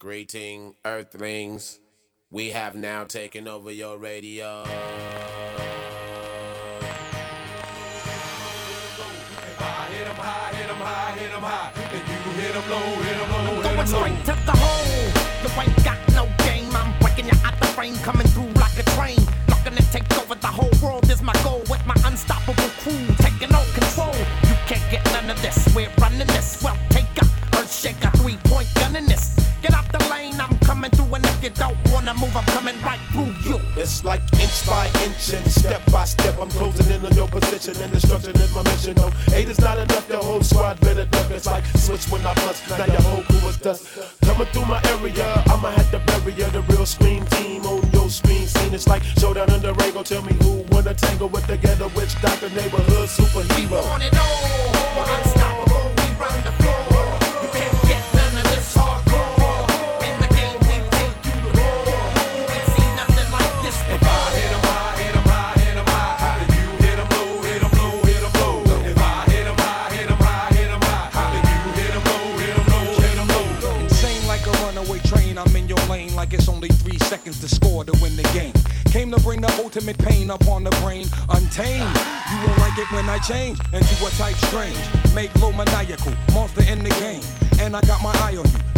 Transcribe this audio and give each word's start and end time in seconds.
Greeting, 0.00 0.76
Earthlings. 0.84 1.80
We 2.30 2.50
have 2.50 2.76
now 2.76 3.02
taken 3.02 3.48
over 3.48 3.72
your 3.72 3.98
radio. 3.98 4.62
Going 13.60 13.86
straight 13.86 14.24
to 14.24 14.36
the 14.46 14.54
hole. 14.54 15.10
You 15.42 15.50
ain't 15.60 15.84
got 15.84 15.98
no 16.14 16.28
game. 16.44 16.70
I'm 16.76 16.96
breaking 17.00 17.26
you 17.26 17.32
out 17.44 17.58
the 17.58 17.66
frame, 17.66 17.96
coming 17.96 18.28
through 18.28 18.52
like 18.52 18.78
a 18.78 18.84
train. 18.90 19.18
Looking 19.48 19.76
to 19.76 19.82
take 19.90 20.16
over 20.16 20.36
the 20.36 20.46
whole 20.46 20.70
world 20.80 21.10
is 21.10 21.22
my 21.22 21.32
goal. 21.42 21.64
With 21.68 21.84
my 21.84 21.96
unstoppable 22.04 22.70
crew 22.82 23.04
taking 23.18 23.52
all 23.52 23.66
control. 23.74 24.14
You 24.46 24.54
can't 24.68 24.90
get 24.92 25.04
none 25.06 25.28
of 25.28 25.42
this. 25.42 25.74
We're 25.74 25.90
running 26.00 26.28
this. 26.28 26.62
Well, 26.62 26.78
take 26.90 27.06
a 27.20 27.24
earth 27.58 27.74
shaker, 27.74 28.10
three 28.18 28.36
point 28.44 28.72
gun 28.76 28.94
in 28.94 29.06
this. 29.06 29.47
Get 29.62 29.74
out 29.74 29.90
the 29.90 29.98
lane, 30.10 30.40
I'm 30.40 30.56
coming 30.60 30.90
through, 30.90 31.14
and 31.14 31.24
if 31.24 31.42
you 31.42 31.50
don't 31.50 31.76
wanna 31.90 32.14
move, 32.14 32.34
I'm 32.36 32.44
coming 32.56 32.80
right 32.82 33.00
through 33.12 33.34
you. 33.42 33.60
It's 33.76 34.04
like 34.04 34.22
inch 34.34 34.66
by 34.66 34.86
inch 35.04 35.32
and 35.34 35.50
step 35.50 35.82
by 35.90 36.04
step. 36.04 36.38
I'm 36.40 36.50
closing 36.50 36.92
in 36.94 37.04
on 37.04 37.12
your 37.14 37.28
position 37.28 37.74
and 37.82 37.92
destruction 37.92 38.36
is 38.36 38.54
my 38.54 38.62
mission. 38.64 38.94
No, 38.96 39.10
eight 39.32 39.48
is 39.48 39.60
not 39.60 39.78
enough. 39.78 40.08
Your 40.08 40.22
whole 40.22 40.42
squad 40.42 40.80
better 40.80 41.04
duck. 41.06 41.30
It's 41.30 41.46
like 41.46 41.64
switch 41.76 42.04
when 42.06 42.24
I 42.24 42.34
bust. 42.34 42.68
Now 42.70 42.86
your 42.86 43.02
whole 43.02 43.22
crew 43.24 43.48
is 43.48 43.56
dust. 43.56 43.86
Coming 44.22 44.46
through 44.48 44.66
my 44.66 44.80
area, 44.94 45.42
I'ma 45.46 45.70
have 45.70 45.90
to 45.90 45.98
bury 46.06 46.32
ya. 46.34 46.48
The 46.50 46.62
real 46.62 46.86
scream 46.86 47.24
team 47.26 47.66
on 47.66 47.90
your 47.92 48.08
screen 48.10 48.46
scene. 48.46 48.74
It's 48.74 48.86
like 48.86 49.02
showdown 49.18 49.50
in 49.52 49.62
the 49.62 49.74
ring. 49.74 49.92
Go 49.92 50.02
tell 50.02 50.22
me 50.22 50.34
who 50.42 50.64
wanna 50.70 50.94
tangle 50.94 51.28
with 51.28 51.46
the 51.46 51.56
ghetto 51.56 51.88
witch 51.96 52.20
doctor 52.22 52.50
neighborhood 52.50 53.08
superhero. 53.08 53.82
On 53.92 54.02
it 54.02 54.16
all, 54.16 55.27
like 76.18 76.32
it's 76.32 76.48
only 76.48 76.68
three 76.82 76.98
seconds 76.98 77.38
to 77.38 77.48
score 77.48 77.84
to 77.84 77.92
win 78.02 78.16
the 78.16 78.24
game. 78.34 78.52
Came 78.90 79.08
to 79.12 79.20
bring 79.20 79.40
the 79.40 79.52
ultimate 79.62 79.96
pain 79.98 80.30
upon 80.30 80.64
the 80.64 80.70
brain, 80.82 81.06
untamed. 81.28 81.94
You 82.30 82.36
won't 82.44 82.58
like 82.58 82.76
it 82.76 82.90
when 82.90 83.08
I 83.08 83.18
change 83.18 83.60
into 83.72 83.94
a 84.04 84.10
type 84.18 84.34
strange. 84.50 84.76
Make 85.14 85.32
low 85.36 85.52
maniacal, 85.52 86.12
monster 86.34 86.64
in 86.64 86.82
the 86.82 86.90
game. 86.98 87.22
And 87.60 87.76
I 87.76 87.82
got 87.82 88.02
my 88.02 88.10
eye 88.14 88.36
on 88.36 88.46
you. 88.50 88.77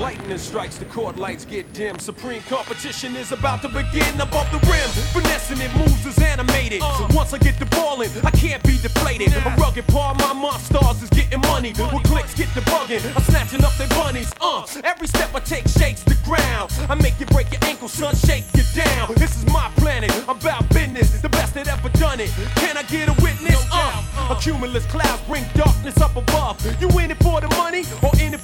lightning 0.01 0.37
strikes, 0.39 0.77
the 0.77 0.85
court 0.85 1.15
lights 1.17 1.45
get 1.45 1.71
dim. 1.73 1.97
Supreme 1.99 2.41
competition 2.49 3.15
is 3.15 3.31
about 3.31 3.61
to 3.61 3.69
begin 3.69 4.19
above 4.19 4.49
the 4.51 4.57
rim. 4.65 4.89
Finessing 5.13 5.61
it 5.61 5.71
moves 5.77 6.05
is 6.07 6.17
animated. 6.17 6.81
So 6.81 7.07
once 7.11 7.33
I 7.33 7.37
get 7.37 7.59
the 7.59 7.67
ball 7.67 8.01
in, 8.01 8.09
I 8.25 8.31
can't 8.31 8.63
be 8.63 8.77
deflated. 8.81 9.31
A 9.33 9.55
rugged 9.59 9.85
part 9.87 10.17
my 10.17 10.33
monsters 10.33 11.03
is 11.03 11.09
getting 11.11 11.41
money. 11.41 11.73
With 11.93 12.03
clicks 12.03 12.33
get 12.33 12.49
the 12.55 12.61
bugging, 12.61 13.05
I'm 13.15 13.23
snatching 13.23 13.63
up 13.63 13.73
their 13.77 13.89
bunnies. 13.89 14.33
Uh, 14.41 14.65
every 14.83 15.07
step 15.07 15.29
I 15.35 15.39
take 15.39 15.67
shakes 15.67 16.03
the 16.03 16.17
ground. 16.25 16.71
I 16.89 16.95
make 16.95 17.19
you 17.19 17.27
break 17.27 17.51
your 17.51 17.63
ankle, 17.63 17.87
son, 17.87 18.15
shake 18.15 18.45
you 18.55 18.63
down. 18.73 19.13
This 19.15 19.37
is 19.37 19.45
my 19.53 19.69
planet, 19.77 20.11
I'm 20.27 20.37
about 20.37 20.67
business. 20.69 21.21
The 21.21 21.29
best 21.29 21.53
that 21.53 21.67
ever 21.67 21.89
done 21.99 22.19
it. 22.19 22.31
Can 22.55 22.75
I 22.75 22.83
get 22.83 23.07
a 23.07 23.13
witness? 23.21 23.61
Uh, 23.71 24.33
a 24.33 24.35
cumulus 24.41 24.85
clouds 24.87 25.21
bring 25.27 25.45
darkness 25.53 26.01
up 26.01 26.15
above. 26.15 26.57
You 26.81 26.89
in 26.99 27.11
it 27.11 27.17
for 27.21 27.39
the 27.39 27.49
money 27.55 27.83
or 28.01 28.11
in 28.19 28.33
it 28.33 28.40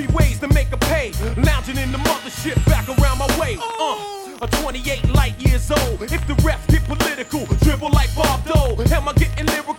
23 0.00 0.14
ways 0.14 0.38
to 0.38 0.48
make 0.48 0.72
a 0.72 0.76
pay. 0.76 1.12
Lounging 1.36 1.76
in 1.76 1.92
the 1.92 1.98
mothership 1.98 2.56
back 2.66 2.88
around 2.88 3.18
my 3.18 3.26
way. 3.38 3.58
Uh, 3.60 3.98
a 4.42 4.48
28 4.62 5.14
light 5.14 5.38
years 5.38 5.70
old. 5.70 6.02
If 6.02 6.26
the 6.26 6.34
refs 6.40 6.66
get 6.68 6.84
political, 6.84 7.44
dribble 7.62 7.90
like 7.90 8.14
Bob 8.14 8.44
Dole. 8.46 8.80
Am 8.92 9.08
I 9.08 9.12
getting 9.14 9.46
lyrical? 9.46 9.69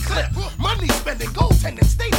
Clip. 0.00 0.26
Money 0.58 0.88
spending, 0.88 1.28
goaltending, 1.30 1.84
stay 1.84 2.13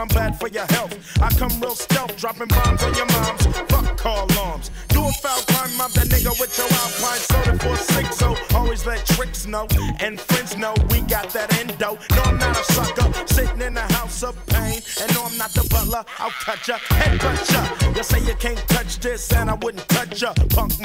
I'm 0.00 0.08
bad 0.08 0.40
for 0.40 0.48
your 0.48 0.64
health. 0.64 0.96
I 1.20 1.28
come 1.34 1.60
real 1.60 1.74
stealth, 1.74 2.16
dropping 2.16 2.48
bombs 2.48 2.82
on 2.82 2.94
your 2.94 3.04
moms. 3.04 3.46
Fuck 3.68 3.98
call 3.98 4.24
alarms. 4.32 4.70
Do 4.88 5.04
a 5.04 5.12
foul 5.12 5.42
crime, 5.42 5.76
mob 5.76 5.90
that 5.90 6.06
nigga 6.06 6.32
with 6.40 6.56
your 6.56 6.68
alpine 6.72 7.20
soda 7.20 7.58
for 7.58 7.76
six. 7.76 8.16
So 8.16 8.34
always 8.54 8.86
let 8.86 9.04
tricks 9.04 9.46
know 9.46 9.68
and 10.00 10.18
friends 10.18 10.56
know 10.56 10.72
we 10.88 11.02
got 11.02 11.28
that 11.34 11.54
endo. 11.58 11.98
No, 12.16 12.22
I'm 12.22 12.38
not 12.38 12.58
a 12.58 12.64
sucker, 12.72 13.12
sitting 13.26 13.60
in 13.60 13.74
the 13.74 13.82
house 13.92 14.22
of 14.22 14.34
pain. 14.46 14.80
And 15.02 15.14
no, 15.14 15.24
I'm 15.24 15.36
not 15.36 15.52
the 15.52 15.68
butler. 15.68 16.02
I'll 16.18 16.30
cut 16.30 16.66
ya, 16.66 16.78
head 16.78 17.20
headbutt 17.20 17.52
ya. 17.52 17.92
You 17.94 18.02
say 18.02 18.20
you 18.20 18.34
can't 18.36 18.66
touch 18.68 19.00
this, 19.00 19.30
and 19.34 19.50
I 19.50 19.54
wouldn't 19.54 19.86
touch 19.90 20.22
ya, 20.22 20.32
punk 20.48 20.79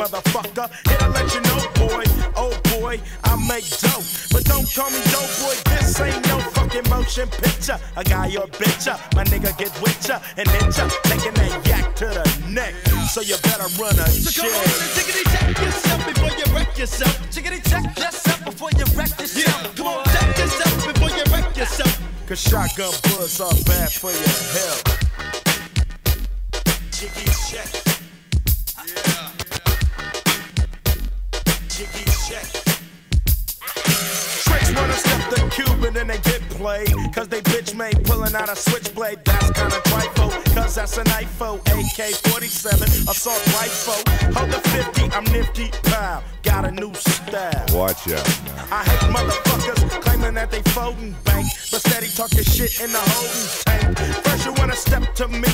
motherfucker. 0.67 0.89
Here 0.89 0.97
to 0.97 1.09
let 1.09 1.33
you 1.33 1.41
know, 1.41 1.59
boy, 1.87 2.03
oh 2.35 2.59
boy, 2.79 2.99
I 3.23 3.35
make 3.47 3.67
dope. 3.79 4.03
But 4.31 4.45
don't 4.45 4.67
call 4.73 4.89
me 4.89 4.99
dope, 5.11 5.29
boy. 5.41 5.55
This 5.75 5.99
ain't 5.99 6.25
no 6.27 6.39
fucking 6.39 6.89
motion 6.89 7.27
picture. 7.29 7.79
A 7.95 8.03
guy 8.03 8.27
or 8.35 8.47
bitch 8.47 8.87
ya, 8.87 8.97
my 9.15 9.23
nigga 9.25 9.55
get 9.57 9.71
with 9.81 10.07
ya 10.07 10.19
and 10.37 10.47
hit 10.47 10.77
ya, 10.77 10.87
taking 11.03 11.33
that 11.33 11.67
yak 11.67 11.95
to 11.95 12.05
the 12.05 12.49
neck. 12.49 12.73
So 13.09 13.21
you 13.21 13.37
better 13.43 13.67
run 13.81 13.97
a 13.99 14.07
So 14.09 14.31
check. 14.31 14.51
come 14.51 14.59
on 14.59 14.65
and 14.65 14.91
tickety 14.95 15.23
check 15.31 15.61
yourself 15.61 16.05
before 16.05 16.37
you 16.37 16.55
wreck 16.55 16.77
yourself. 16.77 17.31
Tickety 17.31 17.61
check 17.69 17.97
yourself 17.97 18.45
before 18.45 18.69
you 18.77 18.85
wreck 18.95 19.19
yourself. 19.19 19.75
Come 19.75 19.87
on, 19.87 20.05
check 20.05 20.37
yourself 20.37 20.93
before 20.93 21.09
you 21.09 21.23
wreck 21.31 21.57
yourself. 21.57 22.01
Cause 22.27 22.41
shotgun 22.41 22.91
bullets 23.03 23.39
are 23.39 23.53
bad 23.65 23.91
for 23.91 24.11
your 24.11 24.39
health. 24.57 24.83
Jiggy 26.91 27.29
check. 27.49 27.84
Jiggy 31.75 32.05
check. 32.25 32.47
Tricks 34.45 34.71
step 34.97 35.29
the 35.29 35.49
Cuban 35.49 35.97
and 35.97 36.09
they 36.09 36.17
get 36.19 36.41
played. 36.49 36.93
Cause 37.13 37.27
they 37.27 37.41
bitch 37.41 37.75
made 37.75 38.03
pulling 38.05 38.35
out 38.35 38.49
a 38.49 38.55
switchblade. 38.55 39.19
That's 39.25 39.51
kinda 39.51 39.81
trifle. 39.85 40.29
Cause 40.53 40.75
that's 40.75 40.97
an 40.97 41.05
IFO. 41.05 41.59
AK 41.75 42.15
47, 42.31 42.83
assault 43.09 43.45
rifle. 43.55 44.01
Hold 44.33 44.51
the 44.51 44.59
50, 44.69 45.11
I'm 45.15 45.23
nifty. 45.25 45.69
Pow. 45.89 46.23
Got 46.43 46.65
a 46.65 46.71
new 46.71 46.93
style. 46.93 47.65
Watch 47.73 48.07
out. 48.11 48.27
I 48.71 48.83
hate 48.83 49.09
motherfuckers 49.11 50.01
claiming 50.01 50.35
that 50.35 50.51
they 50.51 50.61
folding 50.71 51.15
bank, 51.25 51.47
but 51.71 51.81
steady 51.81 52.07
talking 52.07 52.43
shit 52.43 52.79
in 52.81 52.91
the 52.91 52.99
holding 52.99 53.95
tank. 53.95 54.23
First 54.23 54.45
you 54.45 54.53
wanna 54.53 54.75
step 54.75 55.13
to 55.15 55.27
me, 55.27 55.49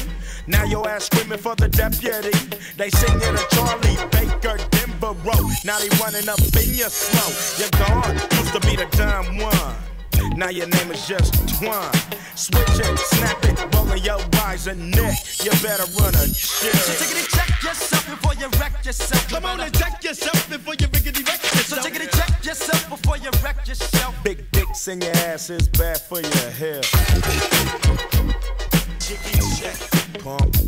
now 0.47 0.63
your 0.65 0.87
ass 0.89 1.05
screaming 1.05 1.37
for 1.37 1.55
the 1.55 1.67
deputy. 1.69 2.31
They 2.77 2.89
sing 2.89 3.15
it 3.15 3.35
a 3.39 3.55
Charlie 3.55 3.97
Baker 4.11 4.57
Denver 4.71 5.13
Road. 5.23 5.51
Now 5.63 5.79
they 5.79 5.89
running 6.03 6.27
up 6.27 6.39
in 6.39 6.73
your 6.73 6.89
slow. 6.89 7.29
You're 7.57 7.71
gone, 7.87 8.15
used 8.39 8.53
to 8.53 8.59
be 8.61 8.75
the 8.75 8.87
dumb 8.97 9.30
one. 9.37 9.75
Now 10.35 10.49
your 10.49 10.67
name 10.67 10.91
is 10.91 11.07
just 11.07 11.33
Twine. 11.57 11.91
Switch 12.35 12.79
it, 12.79 12.99
snap 12.99 13.43
it, 13.43 13.75
rolling 13.75 14.03
your 14.03 14.19
eyes 14.43 14.67
and 14.67 14.91
neck. 14.91 15.17
You 15.43 15.51
better 15.61 15.85
run 15.99 16.15
a 16.15 16.27
shit. 16.27 16.73
So 16.73 16.93
tickety 16.93 17.27
check 17.29 17.63
yourself 17.63 18.09
before 18.09 18.33
you 18.35 18.47
wreck 18.59 18.85
yourself. 18.85 19.27
Come 19.29 19.45
on 19.45 19.59
and 19.59 19.73
check 19.73 20.03
yourself 20.03 20.49
before 20.49 20.75
you 20.79 20.87
rickety 20.87 21.23
wreck 21.23 21.41
yourself. 21.41 21.81
So 21.83 21.89
tickety 21.89 22.09
check 22.17 22.45
yourself 22.45 22.89
before 22.89 23.17
you 23.17 23.29
wreck 23.43 23.67
yourself. 23.67 24.15
Big 24.23 24.49
dicks 24.51 24.87
in 24.87 25.01
your 25.01 25.15
ass 25.27 25.49
is 25.49 25.67
bad 25.67 25.99
for 25.99 26.21
your 26.21 26.51
health. 26.51 26.89
Jiggy 28.99 29.39
check, 29.59 30.23
pump. 30.23 30.60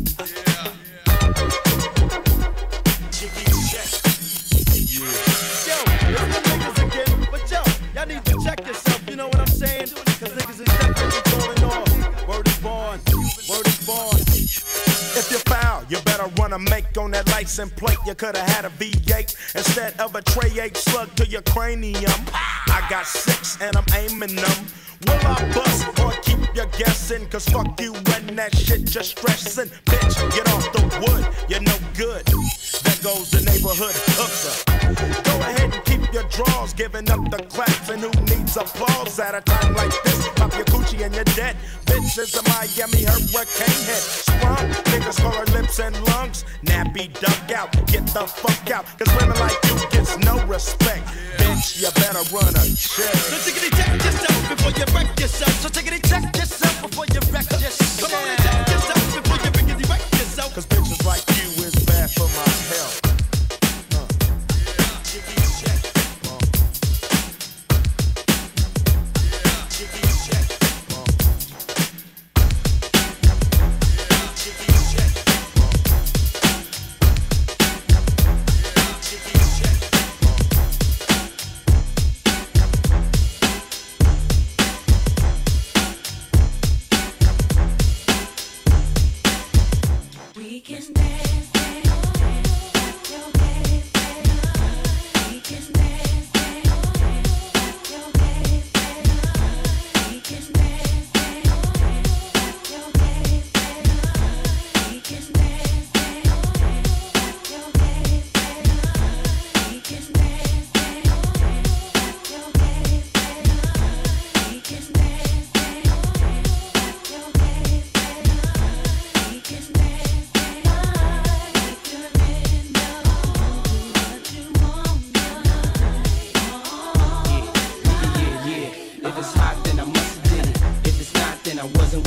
License 17.44 17.72
plate. 17.74 17.98
You 18.06 18.14
coulda 18.14 18.40
had 18.40 18.64
a 18.64 18.70
V8 18.70 19.54
instead 19.54 20.00
of 20.00 20.14
a 20.14 20.22
tray 20.22 20.50
8 20.58 20.76
slug 20.76 21.14
to 21.16 21.26
your 21.26 21.42
cranium. 21.42 22.20
I 22.32 22.86
got 22.88 23.06
six 23.06 23.60
and 23.60 23.76
I'm 23.76 23.84
aiming 23.94 24.34
them. 24.34 24.66
Will 25.06 25.26
I 25.26 25.52
bust 25.52 26.00
or 26.00 26.12
keep 26.22 26.38
you 26.54 26.64
guessing? 26.78 27.26
Cause 27.28 27.46
fuck 27.46 27.78
you 27.78 27.94
and 27.94 28.38
that 28.38 28.56
shit 28.56 28.86
just 28.86 29.18
stressing. 29.18 29.68
Bitch, 29.84 30.16
get 30.34 30.48
off 30.54 30.72
the 30.72 30.82
wood, 31.04 31.26
you're 31.50 31.60
no 31.60 31.76
good. 31.94 32.24
There 32.24 33.00
goes 33.02 33.30
the 33.30 33.42
neighborhood 33.44 33.94
hooker. 34.16 35.22
Go 35.24 35.40
ahead 35.40 35.74
and 35.74 35.84
keep 35.84 36.03
your 36.14 36.22
drawers, 36.30 36.72
giving 36.72 37.10
up 37.10 37.28
the 37.28 37.42
claps. 37.50 37.90
And 37.90 38.00
who 38.00 38.10
needs 38.30 38.56
applause 38.56 39.18
at 39.18 39.34
a 39.34 39.40
time 39.40 39.74
like 39.74 39.90
this? 40.04 40.28
Pop 40.36 40.54
your 40.54 40.64
coochie 40.66 41.04
and 41.04 41.12
you're 41.14 41.24
dead. 41.34 41.56
Bitch 41.86 42.16
is 42.16 42.34
a 42.38 42.42
Miami 42.54 43.02
hurricane 43.02 43.82
head. 43.90 44.02
Sprung, 44.22 44.70
niggas 44.94 45.20
call 45.20 45.32
her 45.32 45.44
lips 45.52 45.80
and 45.80 45.94
lungs. 46.06 46.44
Nappy 46.64 47.12
duck 47.20 47.50
out, 47.50 47.72
get 47.88 48.06
the 48.14 48.24
fuck 48.26 48.70
out. 48.70 48.86
Cause 48.96 49.10
women 49.18 49.38
like 49.40 49.58
you 49.66 49.74
gets 49.90 50.16
no 50.18 50.38
respect. 50.46 51.04
Bitch, 51.36 51.82
you 51.82 51.90
better 51.98 52.22
run 52.30 52.54
a 52.54 52.64
check. 52.78 53.18
So 53.28 53.36
tickety 53.42 53.74
check 53.74 53.92
yourself 53.98 54.48
before 54.48 54.72
you 54.78 54.86
wreck 54.94 55.18
yourself. 55.18 55.54
So 55.60 55.68
tickety 55.68 56.00
check 56.08 56.24
yourself 56.36 56.82
before 56.82 57.06
you 57.10 57.20
wreck 57.32 57.50
yourself. 57.50 58.00
Come 58.00 58.14
on 58.14 58.28
and 58.28 58.38
check 58.38 58.68
yourself 58.68 59.13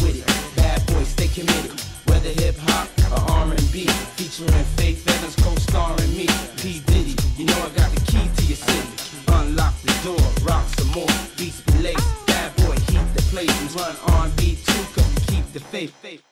with 0.07 0.17
it. 0.19 0.55
Bad 0.55 0.85
boy, 0.87 1.03
stay 1.03 1.27
committed. 1.27 1.71
Whether 2.07 2.29
hip 2.41 2.55
hop 2.57 2.87
or 3.11 3.31
R&B, 3.31 3.87
featuring 4.15 4.65
Faith 4.79 5.07
Evans 5.07 5.35
co-starring 5.35 6.15
me. 6.15 6.27
P 6.57 6.81
Diddy, 6.87 7.15
you 7.37 7.45
know 7.45 7.59
I 7.59 7.69
got 7.75 7.91
the 7.91 8.01
key 8.11 8.25
to 8.37 8.43
your 8.45 8.57
city. 8.57 8.89
Unlock 9.27 9.75
the 9.81 9.93
door, 10.03 10.25
rock 10.47 10.65
some 10.77 10.91
more. 10.91 11.13
Beats 11.37 11.61
be 11.61 11.73
laced. 11.83 12.07
Bad 12.25 12.55
boy, 12.57 12.75
heat 12.89 13.07
the 13.15 13.23
place. 13.31 13.75
Run 13.75 13.95
R&B 14.21 14.57
too, 14.65 14.83
cause 14.95 15.07
we 15.13 15.35
keep 15.35 15.45
the 15.53 15.59
faith. 15.59 16.26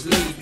sleep. 0.00 0.39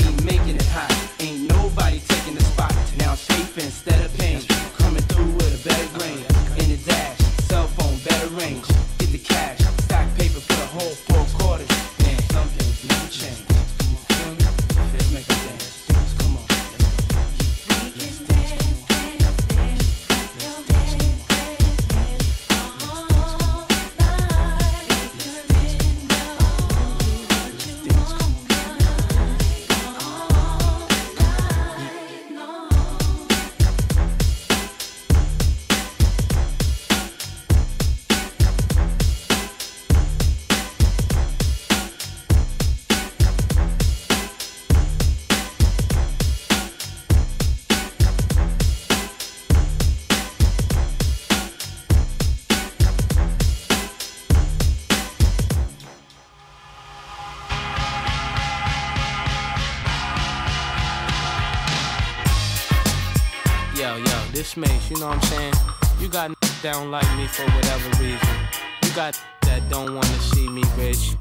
For 67.33 67.45
whatever 67.53 67.89
reason. 68.03 68.37
You 68.85 68.91
got 68.95 69.21
that 69.43 69.63
don't 69.69 69.95
wanna 69.95 70.19
see 70.33 70.49
me 70.49 70.63
rich. 70.77 71.15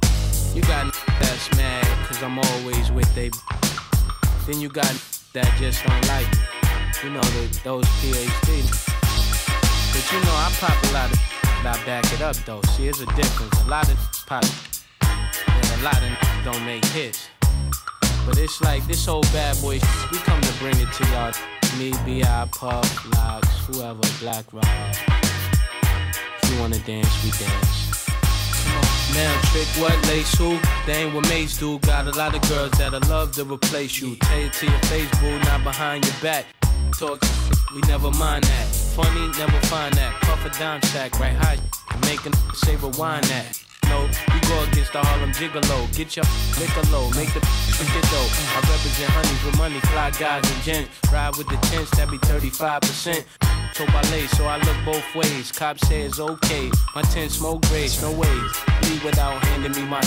You 0.54 0.62
got 0.62 0.92
that's 1.20 1.54
mad 1.56 1.86
cause 2.06 2.22
I'm 2.22 2.38
always 2.38 2.90
with 2.90 3.12
they. 3.14 3.30
Then 4.46 4.60
you 4.60 4.68
got 4.68 4.92
that 5.34 5.52
just 5.58 5.84
don't 5.84 6.08
like 6.08 6.30
me. 6.32 6.42
You 7.04 7.10
know, 7.10 7.20
the, 7.20 7.60
those 7.62 7.84
PhD. 8.00 8.48
But 9.92 10.12
you 10.12 10.20
know, 10.24 10.34
I 10.34 10.50
pop 10.58 10.90
a 10.90 10.92
lot 10.92 11.12
of 11.12 11.28
but 11.62 11.78
I 11.78 11.84
back 11.84 12.12
it 12.12 12.22
up 12.22 12.36
though. 12.46 12.62
See, 12.76 12.88
it's 12.88 13.00
a 13.00 13.06
difference. 13.14 13.62
A 13.64 13.68
lot 13.68 13.88
of 13.88 13.98
pop 14.26 14.44
and 15.02 15.80
a 15.80 15.82
lot 15.82 16.00
of 16.02 16.44
don't 16.44 16.64
make 16.64 16.84
hits. 16.86 17.28
But 18.26 18.38
it's 18.38 18.60
like 18.60 18.86
this 18.86 19.06
whole 19.06 19.22
bad 19.32 19.60
boy, 19.60 19.80
we 20.12 20.18
come 20.18 20.40
to 20.40 20.52
bring 20.58 20.76
it 20.78 20.92
to 20.92 21.06
y'all. 21.08 21.32
Me, 21.78 21.92
B.I., 22.04 22.48
Puff, 22.52 23.14
Lox, 23.14 23.48
whoever, 23.66 24.00
Black 24.20 24.44
Rob. 24.52 25.27
You 26.48 26.60
wanna 26.60 26.78
dance, 26.78 27.24
we 27.24 27.30
dance. 27.30 28.08
Now, 29.14 29.40
trick 29.52 29.66
what, 29.78 29.94
lace 30.08 30.34
who? 30.36 30.58
They 30.86 31.04
ain't 31.04 31.14
what 31.14 31.28
mates 31.28 31.58
do. 31.58 31.78
Got 31.80 32.06
a 32.06 32.10
lot 32.12 32.34
of 32.34 32.48
girls 32.48 32.72
that'll 32.72 33.00
love 33.08 33.32
to 33.32 33.44
replace 33.44 34.00
you. 34.00 34.16
Tell 34.16 34.38
it 34.38 34.52
to 34.54 34.66
your 34.66 34.78
face, 34.80 35.10
boo, 35.20 35.38
not 35.40 35.64
behind 35.64 36.04
your 36.04 36.14
back. 36.22 36.46
Talk, 36.98 37.22
we 37.74 37.80
never 37.82 38.10
mind 38.12 38.44
that. 38.44 38.66
Funny, 38.96 39.28
never 39.38 39.60
find 39.66 39.92
that. 39.94 40.14
Puff 40.22 40.44
a 40.44 40.58
dime 40.58 40.82
sack, 40.82 41.18
right 41.20 41.36
high, 41.36 41.58
making 42.02 42.32
a 42.32 42.54
say 42.56 42.76
rewind 42.76 43.24
that. 43.24 43.67
No, 43.88 44.08
you 44.34 44.40
go 44.48 44.62
against 44.64 44.92
the 44.92 45.00
Harlem 45.00 45.32
Gigolo. 45.32 45.78
Get 45.96 46.16
your 46.16 46.24
low, 46.92 47.10
make 47.16 47.32
the 47.32 47.40
get 47.40 48.04
dope. 48.10 48.32
I 48.54 48.60
represent 48.68 49.10
honeys 49.10 49.44
with 49.44 49.56
money, 49.56 49.80
fly 49.90 50.10
guys 50.12 50.44
and 50.50 50.62
gents. 50.62 50.90
Ride 51.12 51.36
with 51.36 51.48
the 51.48 51.56
tents, 51.68 51.90
that 51.96 52.10
be 52.10 52.18
35%. 52.18 53.24
So 53.74 53.86
ballet, 53.86 54.26
so 54.26 54.44
I 54.46 54.56
look 54.58 54.76
both 54.84 55.14
ways. 55.14 55.52
Cop 55.52 55.78
says 55.78 56.18
okay, 56.18 56.70
my 56.94 57.02
ten 57.02 57.28
smoke 57.28 57.62
grades, 57.68 58.02
no 58.02 58.10
ways. 58.10 58.52
Leave 58.82 59.04
without 59.04 59.38
handing 59.46 59.72
me 59.72 59.88
my. 59.88 60.02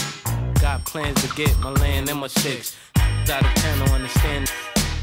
Got 0.60 0.86
plans 0.86 1.22
to 1.22 1.34
get 1.36 1.58
my 1.60 1.72
land 1.72 2.10
and 2.10 2.20
my 2.20 2.28
six. 2.28 2.76
Out 2.98 3.46
of 3.46 3.54
town, 3.56 3.80
don't 3.80 3.92
understand. 3.92 4.52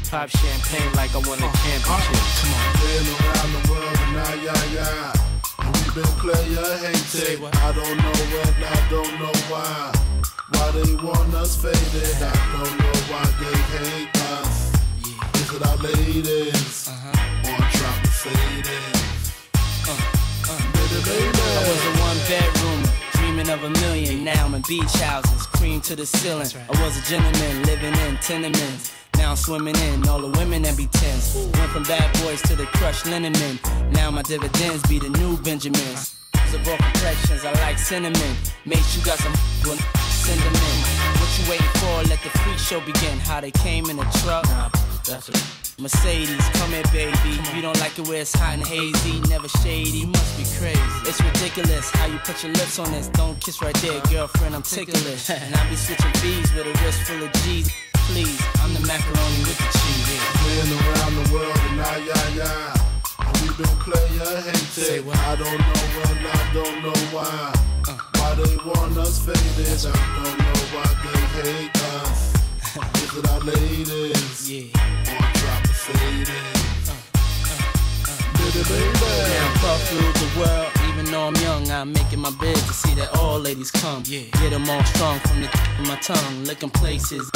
Pop 0.09 0.29
champagne 0.29 0.93
like 0.93 1.13
I 1.15 1.17
won 1.17 1.41
a 1.41 1.47
uh, 1.47 1.53
championship. 1.53 1.85
Come 1.85 2.53
on. 2.53 2.73
Been 2.79 3.05
around 3.25 3.51
the 3.53 3.71
world 3.71 3.97
and 3.99 4.13
now, 4.13 4.33
yeah, 4.43 4.73
yeah. 4.73 5.28
And 5.89 5.95
we 5.95 6.01
been 6.01 6.11
player 6.19 6.77
hated. 6.77 7.43
I 7.43 7.71
don't 7.71 7.97
know 7.97 8.11
when, 8.33 8.63
I 8.63 8.89
don't 8.89 9.19
know 9.19 9.31
why. 9.49 9.91
Why 10.51 10.71
they 10.71 10.95
want 10.95 11.33
us 11.33 11.55
faded. 11.55 12.21
I 12.21 12.33
don't 12.53 12.77
know 12.79 12.97
why 13.09 13.25
they 13.39 13.57
hate 13.77 14.21
us. 14.33 14.73
Is 15.35 15.53
it 15.53 15.65
our 15.65 15.77
ladies? 15.77 16.89
Uh-huh. 16.89 17.49
Or 17.49 17.57
drop 17.77 18.01
the 18.01 18.09
faded? 18.09 18.75
Uh, 19.87 19.97
uh. 20.49 20.69
I 20.79 21.67
was 21.67 21.81
a 21.85 22.01
one 22.01 22.17
bedroom, 22.27 22.83
dreaming 23.13 23.49
of 23.49 23.63
a 23.63 23.69
million. 23.81 24.23
Now 24.23 24.45
I'm 24.45 24.53
in 24.53 24.61
beach 24.67 24.93
houses, 24.93 25.45
cream 25.47 25.81
to 25.81 25.95
the 25.95 26.05
ceiling. 26.05 26.47
I 26.69 26.83
was 26.83 26.97
a 26.97 27.01
gentleman 27.09 27.63
living 27.63 27.93
in 28.07 28.17
tenements. 28.17 28.98
Now 29.19 29.31
I'm 29.31 29.35
swimming 29.35 29.75
in 29.75 30.07
all 30.07 30.21
the 30.21 30.31
women 30.39 30.61
that 30.63 30.77
be 30.77 30.87
tens. 30.87 31.35
Went 31.35 31.71
from 31.71 31.83
bad 31.83 32.07
boys 32.23 32.41
to 32.43 32.55
the 32.55 32.65
crushed 32.77 33.05
linen 33.05 33.33
men. 33.33 33.59
Now 33.91 34.09
my 34.09 34.21
dividends 34.21 34.81
be 34.87 34.97
the 34.97 35.09
new 35.09 35.37
Benjamins. 35.37 36.15
Of 36.53 36.65
all 36.67 36.77
complexions, 36.77 37.43
I 37.43 37.51
like 37.61 37.77
cinnamon. 37.77 38.33
Make 38.65 38.81
you 38.95 39.03
got 39.03 39.19
some 39.19 39.35
well, 39.65 39.77
send 40.23 40.39
them 40.39 40.55
in. 40.55 40.77
What 41.19 41.29
you 41.37 41.43
waiting 41.51 41.73
for? 41.83 42.09
Let 42.09 42.23
the 42.23 42.31
freak 42.39 42.57
show 42.57 42.79
begin. 42.79 43.19
How 43.19 43.41
they 43.41 43.51
came 43.51 43.89
in 43.89 43.99
a 43.99 44.07
truck. 44.23 44.45
That's 45.05 45.27
a 45.27 45.33
Mercedes, 45.81 46.49
come 46.53 46.71
here, 46.71 46.83
baby. 46.91 47.39
You 47.55 47.61
don't 47.61 47.79
like 47.79 47.99
it 47.99 48.07
where 48.07 48.21
it's 48.21 48.33
hot 48.33 48.55
and 48.55 48.65
hazy, 48.65 49.19
never 49.29 49.47
shady. 49.47 49.99
You 49.99 50.07
must 50.07 50.37
be 50.37 50.43
crazy. 50.57 50.79
It's 51.03 51.21
ridiculous 51.21 51.89
how 51.91 52.07
you 52.07 52.17
put 52.19 52.41
your 52.43 52.53
lips 52.53 52.79
on 52.79 52.91
this. 52.91 53.09
Don't 53.09 53.39
kiss 53.39 53.61
right 53.61 53.75
there, 53.75 54.01
girlfriend. 54.09 54.55
I'm 54.55 54.63
ticklish. 54.63 55.29
and 55.29 55.55
I 55.55 55.69
be 55.69 55.75
switching 55.75 56.11
V's 56.23 56.53
with 56.53 56.67
a 56.67 56.83
wrist 56.83 57.03
full 57.03 57.21
of 57.21 57.31
G's. 57.43 57.69
Please, 58.09 58.41
I'm 58.61 58.73
the 58.73 58.81
macaroni 58.87 59.39
with 59.45 59.57
the 59.57 59.69
cheese. 59.77 60.17
Been 60.41 60.69
around 60.81 61.13
the 61.13 61.33
world 61.33 61.59
and 61.69 61.77
now, 61.77 61.95
yeah, 61.97 62.29
yeah. 62.33 62.73
We 63.41 63.47
been 63.53 63.75
player 63.85 64.41
hated. 64.41 65.07
I 65.07 65.35
don't 65.35 65.59
know 65.61 65.81
when, 65.95 66.17
I 66.25 66.53
don't 66.53 66.77
know 66.83 66.99
why. 67.13 67.53
Uh. 67.87 67.97
Why 68.17 68.33
they 68.35 68.57
want 68.65 68.97
us 68.97 69.19
faded. 69.23 69.85
I 69.85 69.93
don't 70.23 70.37
know 70.41 70.59
why 70.73 70.89
they 71.05 71.21
hate 71.37 71.77
us. 72.01 72.33
Is 73.03 73.17
it 73.17 73.29
our 73.29 73.39
ladies? 73.41 74.49
Yeah. 74.49 75.13
Or 75.13 75.25
drop 75.39 75.61
the 75.63 75.73
faded? 75.85 76.29
Uh, 76.89 76.97
uh, 78.09 78.17
baby, 78.37 78.61
baby. 78.69 79.05
Now 79.37 79.53
puff 79.61 79.91
rule 79.93 80.13
the 80.13 80.39
world, 80.39 80.71
even 80.89 81.05
though 81.11 81.27
I'm 81.27 81.35
young, 81.35 81.69
I'm 81.71 81.93
making 81.93 82.19
my 82.19 82.31
bed 82.31 82.55
to 82.55 82.73
see 82.73 82.95
that 82.95 83.15
all 83.17 83.39
ladies 83.39 83.69
come. 83.71 84.01
Yeah. 84.07 84.23
Get 84.41 84.49
them 84.49 84.67
all 84.69 84.83
strong 84.85 85.19
from 85.19 85.41
the 85.41 85.47
tip 85.47 85.79
of 85.79 85.87
my 85.87 85.95
tongue, 85.97 86.43
licking 86.45 86.71
places, 86.71 87.29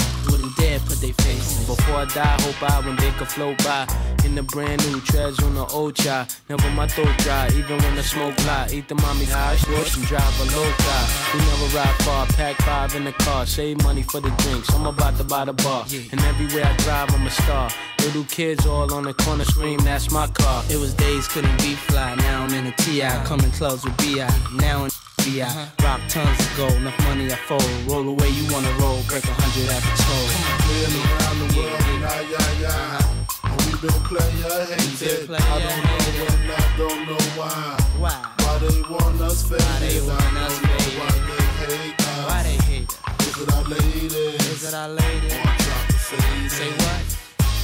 put 0.82 1.00
their 1.02 1.14
faces. 1.14 1.68
Before 1.68 1.96
I 1.96 2.06
die, 2.06 2.42
hope 2.42 2.62
I 2.64 2.86
when 2.86 2.96
they 2.98 3.12
could 3.12 3.28
float 3.28 3.58
by 3.64 3.88
in 4.26 4.36
the 4.36 4.44
brand 4.44 4.86
new 4.88 5.00
treads 5.02 5.42
on 5.44 5.56
the 5.56 5.66
old 5.68 5.96
child. 5.96 6.36
Never 6.50 6.70
my 6.72 6.88
throat 6.88 7.16
dry, 7.20 7.48
even 7.50 7.78
when 7.78 7.98
I 7.98 8.02
smoke 8.02 8.36
fly. 8.42 8.68
Eat 8.72 8.88
the 8.88 8.96
mommy 8.96 9.26
high, 9.26 9.56
short 9.56 9.96
and 9.96 10.06
drive 10.06 10.40
a 10.40 10.46
low 10.56 10.72
car. 10.78 11.04
We 11.34 11.40
never 11.40 11.78
ride 11.78 11.96
far, 12.04 12.26
pack 12.28 12.56
five 12.62 12.96
in 12.96 13.04
the 13.04 13.14
car, 13.14 13.46
save 13.46 13.84
money 13.84 14.04
for 14.04 14.20
the 14.20 14.30
drinks. 14.44 14.74
I'm 14.74 14.86
about 14.86 15.18
to 15.18 15.24
buy 15.24 15.46
the 15.46 15.54
bar, 15.54 15.86
and 16.12 16.22
everywhere 16.22 16.66
I 16.66 16.76
drive, 16.78 17.14
I'm 17.14 17.26
a 17.26 17.30
star. 17.30 17.70
Little 18.00 18.26
kids 18.26 18.66
all 18.66 18.94
on 18.94 19.04
the 19.04 19.14
corner 19.14 19.46
scream, 19.46 19.80
that's 19.80 20.12
my 20.12 20.28
car. 20.28 20.64
It 20.70 20.78
was 20.78 20.94
days 20.94 21.28
couldn't 21.28 21.58
be 21.60 21.76
fly, 21.76 22.16
now 22.16 22.44
I'm 22.44 22.54
in 22.54 22.68
a 22.68 22.72
TI, 22.72 23.10
coming 23.26 23.52
clubs 23.52 23.84
with 23.86 23.96
BI. 23.98 24.30
Now 24.56 24.86
in 24.86 24.92
BI, 25.24 25.40
uh-huh. 25.40 25.66
rock 25.84 26.02
tons 26.10 26.38
of 26.40 26.52
gold, 26.58 26.74
enough 26.74 27.00
money 27.08 27.32
I 27.32 27.36
fold. 27.48 27.64
Roll 27.88 28.08
away, 28.10 28.28
you 28.30 28.44
wanna 28.52 28.72
roll, 28.76 29.00
break 29.08 29.24
a 29.24 29.32
hundred 29.32 29.72
at 29.72 29.80
the 29.80 29.94
toll. 30.04 30.28
Been 30.68 30.92
around 31.00 31.38
the 31.40 31.48
world 31.56 31.80
now, 32.04 32.20
yeah, 32.28 32.60
yeah. 32.60 33.48
And 33.48 33.56
we 33.64 33.72
been 33.80 34.04
player 34.04 34.68
hated. 34.68 35.28
player 35.28 35.40
I 35.40 35.64
don't 35.64 35.80
know 35.80 36.00
when, 36.20 36.44
I 36.52 36.64
don't 36.76 37.02
know 37.08 37.24
why. 37.40 37.80
Why? 38.04 38.20
Why 38.44 38.58
they 38.68 38.82
want 38.84 39.22
us 39.22 39.48
faded? 39.48 39.64
Why 39.64 39.80
they 39.80 40.02
want 40.04 40.36
I 40.36 40.44
us 40.44 40.60
faded? 40.60 41.00
why 41.00 41.08
they 41.24 41.88
hate 41.88 42.04
us. 42.04 42.28
Why 42.28 42.40
they 42.44 42.58
hate 42.68 42.92
us? 42.92 43.28
Is 43.28 43.38
it 43.40 43.54
our 43.54 43.64
ladies? 43.64 44.14
Is 44.52 44.64
it 44.68 44.74
our 44.76 44.90
lady? 44.90 45.28
Or 45.40 45.56
drop 45.64 45.84
the 45.88 46.00
faded? 46.04 46.52
Say 46.52 46.72
what? 46.84 47.04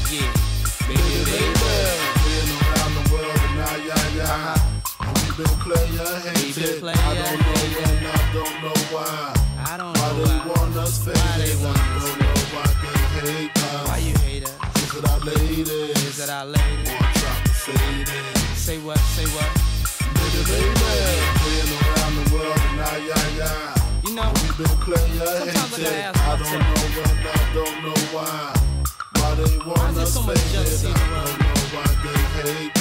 Yeah. 0.07 0.31
Baby, 0.87 1.03
Baby, 1.03 1.53
baby. 1.59 2.08
Been 5.39 5.55
player 5.63 6.19
hated. 6.35 6.79
player 6.79 6.95
I 6.99 7.15
don't 7.15 7.39
know 7.39 7.55
when, 7.79 8.05
I 8.05 8.33
don't 8.35 8.55
know 8.63 8.77
why. 8.91 9.33
I 9.71 9.77
don't 9.77 9.95
Why 9.97 10.07
know 10.11 10.25
they 10.25 10.39
why. 10.39 10.47
want 10.51 10.75
us 10.75 10.97
faded? 11.03 11.19
Why 11.19 11.37
they 11.39 11.55
want 11.63 11.77
I 11.79 11.99
don't 11.99 12.19
know 12.19 12.35
why 12.53 12.67
they 12.83 12.95
hate 13.15 13.55
us. 13.55 13.87
Why 13.87 13.97
you 14.07 14.15
hate 14.19 14.43
us? 14.43 14.55
Is 14.83 14.95
it 14.99 15.05
our 15.09 15.19
ladies? 15.19 15.69
Is 15.69 16.19
it 16.19 16.29
our 16.29 16.45
lady? 16.45 16.91
Or 16.91 17.07
drop 17.19 17.39
the 17.47 17.53
faded? 17.63 18.37
Say 18.57 18.77
what? 18.79 18.99
Say 19.15 19.27
what? 19.35 19.49
Baby, 20.19 20.41
baby, 20.51 20.99
been 21.39 21.71
around 21.79 22.13
the 22.19 22.25
world 22.35 22.59
and 22.59 22.75
now, 22.77 22.95
yeah, 22.99 23.37
yeah. 23.39 23.75
You 24.05 24.15
know, 24.15 24.29
We 24.43 24.47
been 24.59 24.75
player 24.83 25.23
I 25.23 25.39
hated. 25.47 25.95
I 25.95 26.35
don't 26.35 26.41
myself. 26.41 26.67
know 26.67 26.83
when, 26.99 27.15
I 27.15 27.53
don't 27.55 27.77
know 27.85 27.99
why. 28.11 28.53
Why 29.15 29.35
they 29.35 29.57
want 29.63 29.95
there 29.95 30.03
us 30.03 30.13
so 30.13 30.21
faded? 30.21 30.43
I 30.51 30.63
in 30.67 30.93
the 30.93 31.05
world? 31.07 31.27
don't 31.27 31.39
know 31.39 31.55
why 31.73 31.87
they 32.03 32.19
hate 32.43 32.78